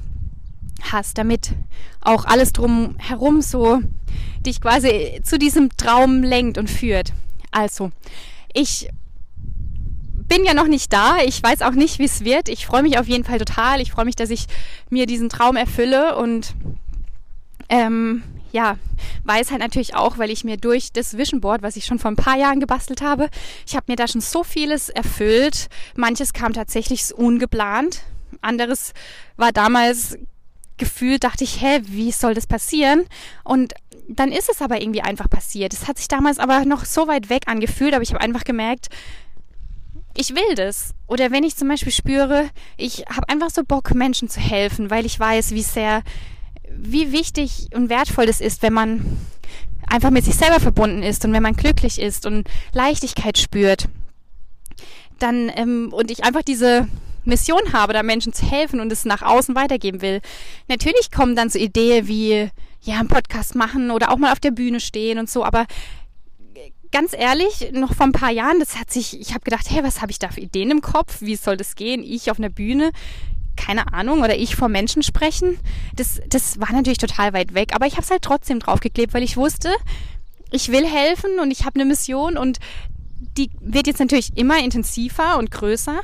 hast, 0.92 1.18
damit 1.18 1.54
auch 2.02 2.26
alles 2.26 2.54
drum 2.54 2.96
herum 3.00 3.42
so 3.42 3.82
dich 4.46 4.62
quasi 4.62 5.22
zu 5.24 5.38
diesem 5.38 5.70
Traum 5.78 6.24
lenkt 6.24 6.58
und 6.58 6.70
führt. 6.70 7.14
Also, 7.52 7.92
ich 8.54 8.90
bin 10.28 10.46
ja 10.46 10.54
noch 10.54 10.68
nicht 10.68 10.92
da. 10.92 11.18
Ich 11.24 11.42
weiß 11.42 11.62
auch 11.62 11.72
nicht, 11.72 12.00
wie 12.00 12.06
es 12.06 12.24
wird. 12.24 12.50
Ich 12.50 12.66
freue 12.66 12.84
mich 12.84 12.98
auf 12.98 13.08
jeden 13.08 13.24
Fall 13.24 13.40
total. 13.40 13.82
Ich 13.82 13.92
freue 13.92 14.06
mich, 14.06 14.16
dass 14.16 14.30
ich 14.30 14.48
mir 14.90 15.06
diesen 15.06 15.30
Traum 15.30 15.56
erfülle 15.56 16.16
und 16.16 16.56
ähm, 17.70 18.24
ja, 18.52 18.78
weiß 19.24 19.52
halt 19.52 19.62
natürlich 19.62 19.96
auch, 19.96 20.18
weil 20.18 20.30
ich 20.30 20.44
mir 20.44 20.58
durch 20.58 20.92
das 20.94 21.18
Vision 21.18 21.42
Board, 21.42 21.62
was 21.64 21.76
ich 21.76 21.86
schon 21.86 22.00
vor 22.00 22.12
ein 22.12 22.16
paar 22.16 22.38
Jahren 22.38 22.60
gebastelt 22.60 23.02
habe, 23.02 23.30
ich 23.66 23.76
habe 23.76 23.86
mir 23.88 23.96
da 23.96 24.08
schon 24.08 24.22
so 24.22 24.44
vieles 24.44 24.90
erfüllt. 24.90 25.70
Manches 25.96 26.34
kam 26.34 26.54
tatsächlich 26.54 27.14
ungeplant. 27.14 28.04
Anderes 28.42 28.94
war 29.38 29.52
damals 29.52 30.18
gefühlt 30.78 31.24
dachte 31.24 31.44
ich, 31.44 31.62
hä, 31.62 31.82
wie 31.86 32.12
soll 32.12 32.34
das 32.34 32.48
passieren? 32.48 33.04
Und 33.44 33.74
dann 34.08 34.32
ist 34.32 34.50
es 34.50 34.62
aber 34.62 34.82
irgendwie 34.82 35.02
einfach 35.02 35.30
passiert. 35.30 35.74
Es 35.74 35.88
hat 35.88 35.98
sich 35.98 36.08
damals 36.08 36.40
aber 36.40 36.66
noch 36.66 36.86
so 36.86 37.08
weit 37.08 37.30
weg 37.30 37.44
angefühlt, 37.48 37.94
aber 37.94 38.04
ich 38.04 38.14
habe 38.14 38.22
einfach 38.22 38.44
gemerkt, 38.44 38.90
ich 40.16 40.36
will 40.36 40.56
das. 40.56 40.94
Oder 41.08 41.32
wenn 41.32 41.44
ich 41.44 41.56
zum 41.56 41.68
Beispiel 41.68 41.92
spüre, 41.92 42.50
ich 42.78 43.06
habe 43.10 43.30
einfach 43.30 43.50
so 43.50 43.64
Bock, 43.64 43.94
Menschen 43.96 44.30
zu 44.30 44.40
helfen, 44.40 44.90
weil 44.90 45.06
ich 45.06 45.20
weiß, 45.20 45.52
wie 45.52 45.64
sehr, 45.64 46.04
wie 46.70 47.12
wichtig 47.12 47.70
und 47.74 47.90
wertvoll 47.90 48.26
das 48.26 48.42
ist, 48.42 48.62
wenn 48.62 48.74
man 48.74 49.18
einfach 49.88 50.12
mit 50.12 50.26
sich 50.26 50.36
selber 50.36 50.60
verbunden 50.60 51.04
ist 51.04 51.26
und 51.26 51.34
wenn 51.34 51.44
man 51.44 51.56
glücklich 51.56 52.00
ist 52.00 52.26
und 52.26 52.48
Leichtigkeit 52.74 53.38
spürt. 53.38 53.88
Dann, 55.20 55.52
ähm, 55.56 55.90
und 55.92 56.12
ich 56.12 56.24
einfach 56.24 56.44
diese, 56.44 56.88
Mission 57.26 57.74
habe, 57.74 57.94
da 57.94 58.04
Menschen 58.04 58.34
zu 58.34 58.50
helfen 58.50 58.80
und 58.80 58.92
es 58.92 59.06
nach 59.06 59.22
außen 59.22 59.56
weitergeben 59.56 60.02
will. 60.02 60.22
Natürlich 60.68 61.12
kommen 61.12 61.36
dann 61.36 61.50
so 61.50 61.60
Ideen 61.60 62.08
wie, 62.08 62.50
ja, 62.82 63.00
einen 63.00 63.08
Podcast 63.08 63.56
machen 63.56 63.92
oder 63.92 64.12
auch 64.12 64.18
mal 64.18 64.32
auf 64.32 64.40
der 64.40 64.52
Bühne 64.52 64.80
stehen 64.80 65.18
und 65.20 65.30
so, 65.30 65.44
aber 65.44 65.66
ganz 66.92 67.14
ehrlich, 67.14 67.72
noch 67.72 67.96
vor 67.96 68.06
ein 68.06 68.12
paar 68.12 68.32
Jahren, 68.32 68.60
das 68.60 68.80
hat 68.80 68.92
sich, 68.92 69.20
ich 69.20 69.34
habe 69.34 69.44
gedacht, 69.44 69.66
hey, 69.70 69.84
was 69.84 70.02
habe 70.02 70.12
ich 70.12 70.20
da 70.20 70.30
für 70.30 70.42
Ideen 70.42 70.70
im 70.70 70.82
Kopf? 70.82 71.22
Wie 71.22 71.36
soll 71.36 71.58
das 71.58 71.76
gehen? 71.76 72.04
Ich 72.04 72.30
auf 72.30 72.38
einer 72.38 72.50
Bühne, 72.50 72.92
keine 73.58 73.94
Ahnung, 73.94 74.22
oder 74.22 74.38
ich 74.38 74.56
vor 74.56 74.70
Menschen 74.70 75.02
sprechen. 75.02 75.58
Das, 75.96 76.22
das 76.30 76.60
war 76.60 76.72
natürlich 76.72 77.00
total 77.00 77.34
weit 77.34 77.56
weg, 77.56 77.74
aber 77.74 77.88
ich 77.88 77.94
habe 77.94 78.04
es 78.04 78.12
halt 78.12 78.22
trotzdem 78.22 78.60
draufgeklebt, 78.60 79.14
weil 79.14 79.24
ich 79.24 79.38
wusste, 79.38 79.74
ich 80.52 80.72
will 80.72 80.86
helfen 80.86 81.40
und 81.42 81.50
ich 81.50 81.66
habe 81.66 81.80
eine 81.80 81.86
Mission 81.86 82.38
und 82.38 82.60
die 83.38 83.50
wird 83.60 83.88
jetzt 83.88 84.00
natürlich 84.00 84.38
immer 84.38 84.64
intensiver 84.64 85.40
und 85.40 85.50
größer. 85.50 86.00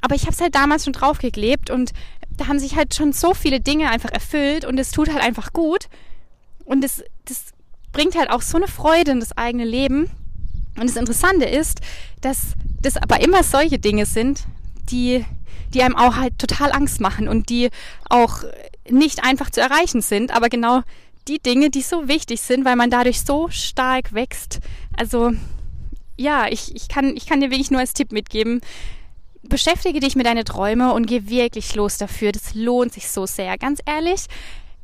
Aber 0.00 0.14
ich 0.14 0.22
habe 0.22 0.32
es 0.32 0.40
halt 0.40 0.54
damals 0.54 0.84
schon 0.84 0.92
draufgeklebt 0.92 1.70
und 1.70 1.92
da 2.36 2.46
haben 2.46 2.58
sich 2.58 2.76
halt 2.76 2.94
schon 2.94 3.12
so 3.12 3.34
viele 3.34 3.60
Dinge 3.60 3.90
einfach 3.90 4.10
erfüllt 4.10 4.64
und 4.64 4.78
es 4.78 4.90
tut 4.90 5.10
halt 5.10 5.22
einfach 5.22 5.52
gut. 5.52 5.88
Und 6.64 6.82
das, 6.82 7.02
das 7.26 7.52
bringt 7.92 8.16
halt 8.16 8.30
auch 8.30 8.42
so 8.42 8.56
eine 8.56 8.68
Freude 8.68 9.10
in 9.10 9.20
das 9.20 9.36
eigene 9.36 9.64
Leben. 9.64 10.10
Und 10.78 10.88
das 10.88 10.96
Interessante 10.96 11.44
ist, 11.44 11.80
dass 12.20 12.54
das 12.80 12.96
aber 12.96 13.20
immer 13.20 13.42
solche 13.42 13.78
Dinge 13.78 14.06
sind, 14.06 14.44
die, 14.90 15.24
die 15.74 15.82
einem 15.82 15.96
auch 15.96 16.16
halt 16.16 16.38
total 16.38 16.72
Angst 16.72 17.00
machen 17.00 17.28
und 17.28 17.50
die 17.50 17.70
auch 18.08 18.44
nicht 18.88 19.22
einfach 19.22 19.50
zu 19.50 19.60
erreichen 19.60 20.00
sind, 20.00 20.34
aber 20.34 20.48
genau 20.48 20.82
die 21.28 21.38
Dinge, 21.38 21.70
die 21.70 21.82
so 21.82 22.08
wichtig 22.08 22.40
sind, 22.40 22.64
weil 22.64 22.76
man 22.76 22.90
dadurch 22.90 23.20
so 23.20 23.48
stark 23.50 24.14
wächst. 24.14 24.60
Also 24.96 25.32
ja, 26.16 26.48
ich, 26.48 26.74
ich, 26.74 26.88
kann, 26.88 27.16
ich 27.16 27.26
kann 27.26 27.40
dir 27.40 27.50
wirklich 27.50 27.70
nur 27.70 27.80
als 27.80 27.92
Tipp 27.92 28.12
mitgeben, 28.12 28.60
beschäftige 29.42 30.00
dich 30.00 30.16
mit 30.16 30.26
deinen 30.26 30.44
Träumen 30.44 30.90
und 30.90 31.06
geh 31.06 31.28
wirklich 31.28 31.74
los 31.74 31.98
dafür. 31.98 32.32
Das 32.32 32.54
lohnt 32.54 32.92
sich 32.92 33.08
so 33.10 33.26
sehr. 33.26 33.56
Ganz 33.58 33.80
ehrlich, 33.86 34.26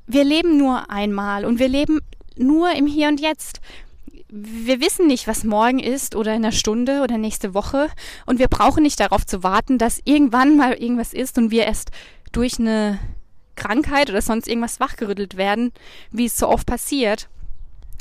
wir 0.06 0.24
leben 0.24 0.56
nur 0.56 0.90
einmal 0.90 1.44
und 1.44 1.58
wir 1.58 1.68
leben 1.68 2.00
nur 2.36 2.72
im 2.72 2.86
Hier 2.86 3.08
und 3.08 3.20
Jetzt. 3.20 3.60
Wir 4.28 4.80
wissen 4.80 5.06
nicht, 5.06 5.26
was 5.26 5.44
morgen 5.44 5.78
ist 5.78 6.16
oder 6.16 6.34
in 6.34 6.44
einer 6.44 6.52
Stunde 6.52 7.02
oder 7.02 7.16
nächste 7.16 7.54
Woche 7.54 7.88
und 8.26 8.38
wir 8.38 8.48
brauchen 8.48 8.82
nicht 8.82 8.98
darauf 8.98 9.24
zu 9.24 9.42
warten, 9.42 9.78
dass 9.78 10.00
irgendwann 10.04 10.56
mal 10.56 10.72
irgendwas 10.74 11.12
ist 11.12 11.38
und 11.38 11.50
wir 11.50 11.64
erst 11.64 11.90
durch 12.32 12.58
eine 12.58 12.98
Krankheit 13.54 14.10
oder 14.10 14.20
sonst 14.20 14.48
irgendwas 14.48 14.80
wachgerüttelt 14.80 15.36
werden, 15.36 15.72
wie 16.10 16.26
es 16.26 16.36
so 16.36 16.48
oft 16.48 16.66
passiert. 16.66 17.28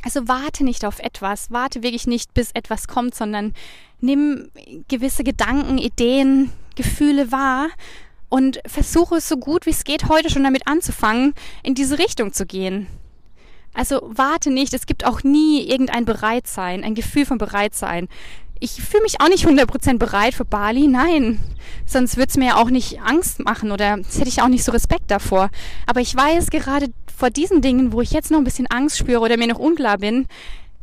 Also 0.06 0.28
warte 0.28 0.64
nicht 0.64 0.86
auf 0.86 1.00
etwas, 1.00 1.50
warte 1.50 1.82
wirklich 1.82 2.06
nicht, 2.06 2.36
bis 2.36 2.52
etwas 2.54 2.88
kommt, 2.88 3.16
sondern 3.16 3.56
nimm 4.00 4.52
gewisse 4.88 5.24
Gedanken, 5.24 5.80
Ideen, 5.80 6.52
Gefühle 6.76 7.32
wahr 7.32 7.70
und 8.30 8.60
versuche 8.68 9.20
so 9.20 9.38
gut 9.38 9.66
wie 9.66 9.72
es 9.72 9.84
geht 9.84 10.08
heute 10.08 10.30
schon 10.30 10.44
damit 10.44 10.68
anzufangen, 10.68 11.34
in 11.64 11.74
diese 11.74 11.98
Richtung 11.98 12.34
zu 12.34 12.46
gehen. 12.46 12.86
Also 13.74 14.00
warte 14.04 14.52
nicht, 14.52 14.76
es 14.76 14.86
gibt 14.86 15.08
auch 15.08 15.24
nie 15.24 15.68
irgendein 15.68 16.06
Bereitsein, 16.06 16.84
ein 16.84 16.94
Gefühl 16.94 17.26
von 17.26 17.40
Bereitsein 17.40 18.08
ich 18.60 18.82
fühle 18.82 19.04
mich 19.04 19.22
auch 19.22 19.28
nicht 19.28 19.46
100% 19.46 19.98
bereit 19.98 20.34
für 20.34 20.46
Bali, 20.46 20.88
nein. 20.88 21.40
Sonst 21.86 22.18
würde 22.18 22.30
es 22.30 22.38
mir 22.38 22.48
ja 22.48 22.56
auch 22.56 22.70
nicht 22.70 23.02
Angst 23.02 23.40
machen 23.40 23.72
oder 23.72 23.98
hätte 23.98 24.28
ich 24.28 24.42
auch 24.42 24.48
nicht 24.48 24.64
so 24.64 24.72
Respekt 24.72 25.12
davor. 25.12 25.50
Aber 25.86 26.02
ich 26.02 26.16
weiß 26.16 26.50
gerade 26.50 26.88
vor 27.16 27.30
diesen 27.30 27.62
Dingen, 27.62 27.94
wo 27.94 28.02
ich 28.02 28.12
jetzt 28.12 28.32
noch 28.32 28.38
ein 28.38 28.44
bisschen 28.44 28.68
Angst 28.68 28.98
spüre 28.98 29.20
oder 29.20 29.38
mir 29.38 29.48
noch 29.48 29.60
unklar 29.60 29.98
bin, 29.98 30.28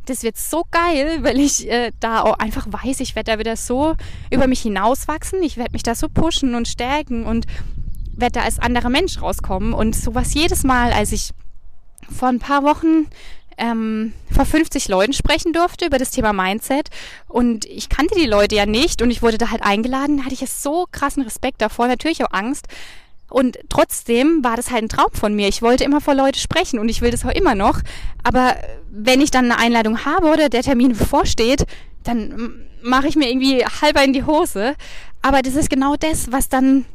das 0.05 0.23
wird 0.23 0.37
so 0.37 0.65
geil, 0.69 1.19
weil 1.21 1.39
ich 1.39 1.69
äh, 1.69 1.91
da 1.99 2.21
auch 2.21 2.37
einfach 2.39 2.67
weiß, 2.69 2.99
ich 2.99 3.15
werde 3.15 3.31
da 3.31 3.39
wieder 3.39 3.55
so 3.55 3.95
über 4.31 4.47
mich 4.47 4.61
hinauswachsen, 4.61 5.41
ich 5.43 5.57
werde 5.57 5.71
mich 5.71 5.83
da 5.83 5.95
so 5.95 6.09
pushen 6.09 6.55
und 6.55 6.67
stärken 6.67 7.25
und 7.25 7.45
werde 8.15 8.39
da 8.39 8.41
als 8.41 8.59
anderer 8.59 8.89
Mensch 8.89 9.21
rauskommen. 9.21 9.73
Und 9.73 9.95
sowas 9.95 10.33
jedes 10.33 10.63
Mal, 10.63 10.91
als 10.91 11.11
ich 11.11 11.31
vor 12.09 12.27
ein 12.27 12.39
paar 12.39 12.63
Wochen 12.63 13.07
ähm, 13.57 14.13
vor 14.31 14.45
50 14.45 14.87
Leuten 14.87 15.13
sprechen 15.13 15.53
durfte 15.53 15.85
über 15.85 15.97
das 15.97 16.11
Thema 16.11 16.33
Mindset. 16.33 16.89
Und 17.27 17.65
ich 17.65 17.89
kannte 17.89 18.15
die 18.15 18.25
Leute 18.25 18.55
ja 18.55 18.65
nicht 18.65 19.01
und 19.01 19.11
ich 19.11 19.21
wurde 19.21 19.37
da 19.37 19.51
halt 19.51 19.63
eingeladen. 19.63 20.17
Da 20.17 20.23
hatte 20.23 20.33
ich 20.33 20.41
jetzt 20.41 20.63
so 20.63 20.85
krassen 20.91 21.23
Respekt 21.23 21.61
davor, 21.61 21.87
natürlich 21.87 22.23
auch 22.23 22.31
Angst. 22.31 22.67
Und 23.29 23.57
trotzdem 23.69 24.43
war 24.43 24.55
das 24.55 24.69
halt 24.69 24.83
ein 24.83 24.89
Traum 24.89 25.11
von 25.11 25.33
mir. 25.33 25.47
Ich 25.47 25.61
wollte 25.61 25.83
immer 25.83 26.01
vor 26.01 26.13
Leute 26.13 26.39
sprechen 26.39 26.77
und 26.77 26.87
ich 26.89 27.01
will 27.01 27.09
das 27.09 27.25
auch 27.25 27.31
immer 27.31 27.55
noch. 27.55 27.79
Aber 28.21 28.55
wenn 28.91 29.21
ich 29.21 29.31
dann 29.31 29.45
eine 29.45 29.57
Einladung 29.57 30.05
habe 30.05 30.27
oder 30.27 30.49
der 30.49 30.61
Termin 30.61 30.89
bevorsteht, 30.95 31.65
dann 32.03 32.67
mache 32.83 33.07
ich 33.07 33.15
mir 33.15 33.29
irgendwie 33.29 33.65
halber 33.65 34.03
in 34.03 34.13
die 34.13 34.25
Hose. 34.25 34.75
Aber 35.23 35.41
das 35.41 35.55
ist 35.55 35.69
genau 35.69 35.95
das, 35.95 36.31
was 36.31 36.49
dann 36.49 36.85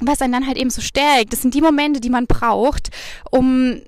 was 0.00 0.22
einen 0.22 0.32
dann 0.32 0.46
halt 0.46 0.56
eben 0.56 0.70
so 0.70 0.80
stärkt. 0.80 1.32
Das 1.32 1.42
sind 1.42 1.54
die 1.54 1.60
Momente, 1.60 2.00
die 2.00 2.10
man 2.10 2.26
braucht, 2.26 2.90
um 3.30 3.80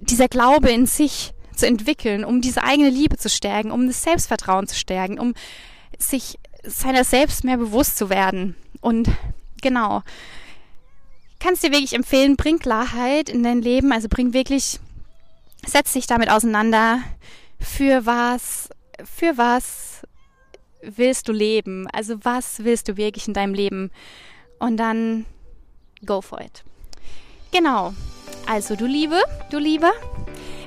dieser 0.00 0.28
Glaube 0.28 0.70
in 0.70 0.86
sich 0.86 1.32
zu 1.54 1.66
entwickeln, 1.66 2.24
um 2.24 2.40
diese 2.40 2.62
eigene 2.62 2.90
Liebe 2.90 3.16
zu 3.16 3.28
stärken, 3.28 3.70
um 3.70 3.86
das 3.86 4.02
Selbstvertrauen 4.02 4.66
zu 4.66 4.76
stärken, 4.76 5.18
um 5.18 5.34
sich 5.98 6.38
seiner 6.62 7.04
selbst 7.04 7.44
mehr 7.44 7.56
bewusst 7.56 7.96
zu 7.96 8.10
werden. 8.10 8.54
Und 8.80 9.08
genau, 9.60 10.02
kannst 11.40 11.62
dir 11.62 11.72
wirklich 11.72 11.94
empfehlen, 11.94 12.36
bring 12.36 12.58
Klarheit 12.58 13.28
in 13.28 13.42
dein 13.42 13.60
Leben, 13.60 13.92
also 13.92 14.08
bring 14.08 14.32
wirklich, 14.32 14.78
setz 15.66 15.92
dich 15.92 16.06
damit 16.06 16.30
auseinander, 16.30 17.00
für 17.60 18.06
was, 18.06 18.68
für 19.04 19.36
was 19.36 20.02
willst 20.82 21.28
du 21.28 21.32
leben? 21.32 21.88
Also 21.92 22.16
was 22.24 22.64
willst 22.64 22.88
du 22.88 22.96
wirklich 22.96 23.26
in 23.26 23.34
deinem 23.34 23.54
Leben? 23.54 23.90
Und 24.60 24.76
dann 24.76 25.26
go 26.04 26.20
for 26.20 26.40
it. 26.40 26.62
Genau. 27.50 27.94
Also 28.46 28.76
du 28.76 28.86
Liebe, 28.86 29.20
du 29.50 29.58
Lieber, 29.58 29.92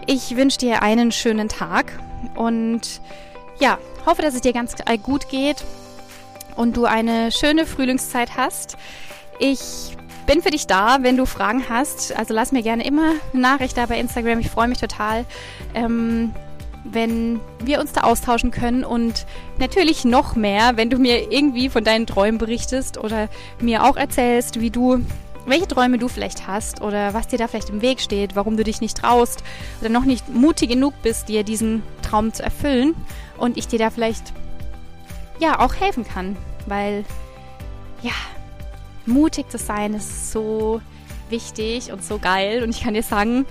ich 0.05 0.35
wünsche 0.35 0.57
dir 0.57 0.81
einen 0.81 1.11
schönen 1.11 1.49
Tag 1.49 1.99
und 2.35 3.01
ja, 3.59 3.77
hoffe, 4.05 4.21
dass 4.21 4.35
es 4.35 4.41
dir 4.41 4.53
ganz 4.53 4.75
gut 5.03 5.29
geht 5.29 5.63
und 6.55 6.77
du 6.77 6.85
eine 6.85 7.31
schöne 7.31 7.65
Frühlingszeit 7.65 8.35
hast. 8.37 8.77
Ich 9.39 9.97
bin 10.25 10.41
für 10.41 10.51
dich 10.51 10.67
da, 10.67 10.99
wenn 11.01 11.17
du 11.17 11.25
Fragen 11.25 11.63
hast. 11.69 12.15
Also 12.15 12.33
lass 12.33 12.51
mir 12.51 12.63
gerne 12.63 12.85
immer 12.85 13.13
eine 13.33 13.41
Nachricht 13.41 13.77
da 13.77 13.85
bei 13.85 13.99
Instagram. 13.99 14.39
Ich 14.39 14.49
freue 14.49 14.67
mich 14.67 14.77
total, 14.77 15.25
ähm, 15.73 16.33
wenn 16.83 17.39
wir 17.59 17.79
uns 17.79 17.93
da 17.93 18.01
austauschen 18.01 18.51
können 18.51 18.83
und 18.83 19.25
natürlich 19.59 20.05
noch 20.05 20.35
mehr, 20.35 20.77
wenn 20.77 20.89
du 20.89 20.97
mir 20.97 21.31
irgendwie 21.31 21.69
von 21.69 21.83
deinen 21.83 22.07
Träumen 22.07 22.37
berichtest 22.37 22.97
oder 22.97 23.29
mir 23.59 23.83
auch 23.83 23.97
erzählst, 23.97 24.59
wie 24.59 24.71
du 24.71 25.01
welche 25.45 25.67
Träume 25.67 25.97
du 25.97 26.07
vielleicht 26.07 26.47
hast 26.47 26.81
oder 26.81 27.13
was 27.13 27.27
dir 27.27 27.37
da 27.37 27.47
vielleicht 27.47 27.69
im 27.69 27.81
Weg 27.81 27.99
steht, 27.99 28.35
warum 28.35 28.57
du 28.57 28.63
dich 28.63 28.81
nicht 28.81 28.97
traust 28.97 29.43
oder 29.79 29.89
noch 29.89 30.05
nicht 30.05 30.29
mutig 30.29 30.69
genug 30.69 30.93
bist, 31.01 31.29
dir 31.29 31.43
diesen 31.43 31.83
Traum 32.01 32.33
zu 32.33 32.43
erfüllen 32.43 32.95
und 33.37 33.57
ich 33.57 33.67
dir 33.67 33.79
da 33.79 33.89
vielleicht 33.89 34.33
ja 35.39 35.59
auch 35.59 35.73
helfen 35.75 36.05
kann, 36.05 36.37
weil 36.67 37.03
ja, 38.03 38.11
mutig 39.05 39.49
zu 39.49 39.57
sein 39.57 39.93
ist 39.93 40.31
so 40.31 40.81
wichtig 41.29 41.91
und 41.91 42.03
so 42.03 42.19
geil 42.19 42.63
und 42.63 42.69
ich 42.69 42.83
kann 42.83 42.93
dir 42.93 43.03
sagen, 43.03 43.45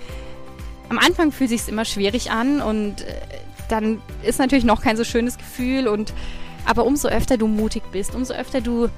am 0.88 0.98
Anfang 0.98 1.32
fühlt 1.32 1.50
sich 1.50 1.68
immer 1.68 1.84
schwierig 1.84 2.30
an 2.30 2.60
und 2.60 3.02
äh, 3.02 3.14
dann 3.68 4.02
ist 4.22 4.38
natürlich 4.38 4.64
noch 4.64 4.82
kein 4.82 4.96
so 4.96 5.04
schönes 5.04 5.38
Gefühl 5.38 5.88
und 5.88 6.12
aber 6.66 6.84
umso 6.84 7.08
öfter 7.08 7.36
du 7.36 7.46
mutig 7.46 7.82
bist, 7.90 8.14
umso 8.14 8.34
öfter 8.34 8.60
du 8.60 8.88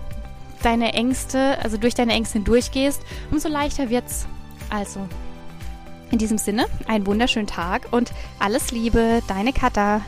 deine 0.62 0.92
Ängste, 0.94 1.58
also 1.62 1.76
durch 1.76 1.94
deine 1.94 2.12
Ängste 2.12 2.34
hindurchgehst, 2.34 3.02
umso 3.30 3.48
leichter 3.48 3.90
wird's. 3.90 4.26
Also, 4.70 5.06
in 6.10 6.18
diesem 6.18 6.38
Sinne, 6.38 6.66
einen 6.86 7.06
wunderschönen 7.06 7.46
Tag 7.46 7.88
und 7.90 8.12
alles 8.38 8.70
Liebe, 8.70 9.22
deine 9.28 9.52
Katha. 9.52 10.02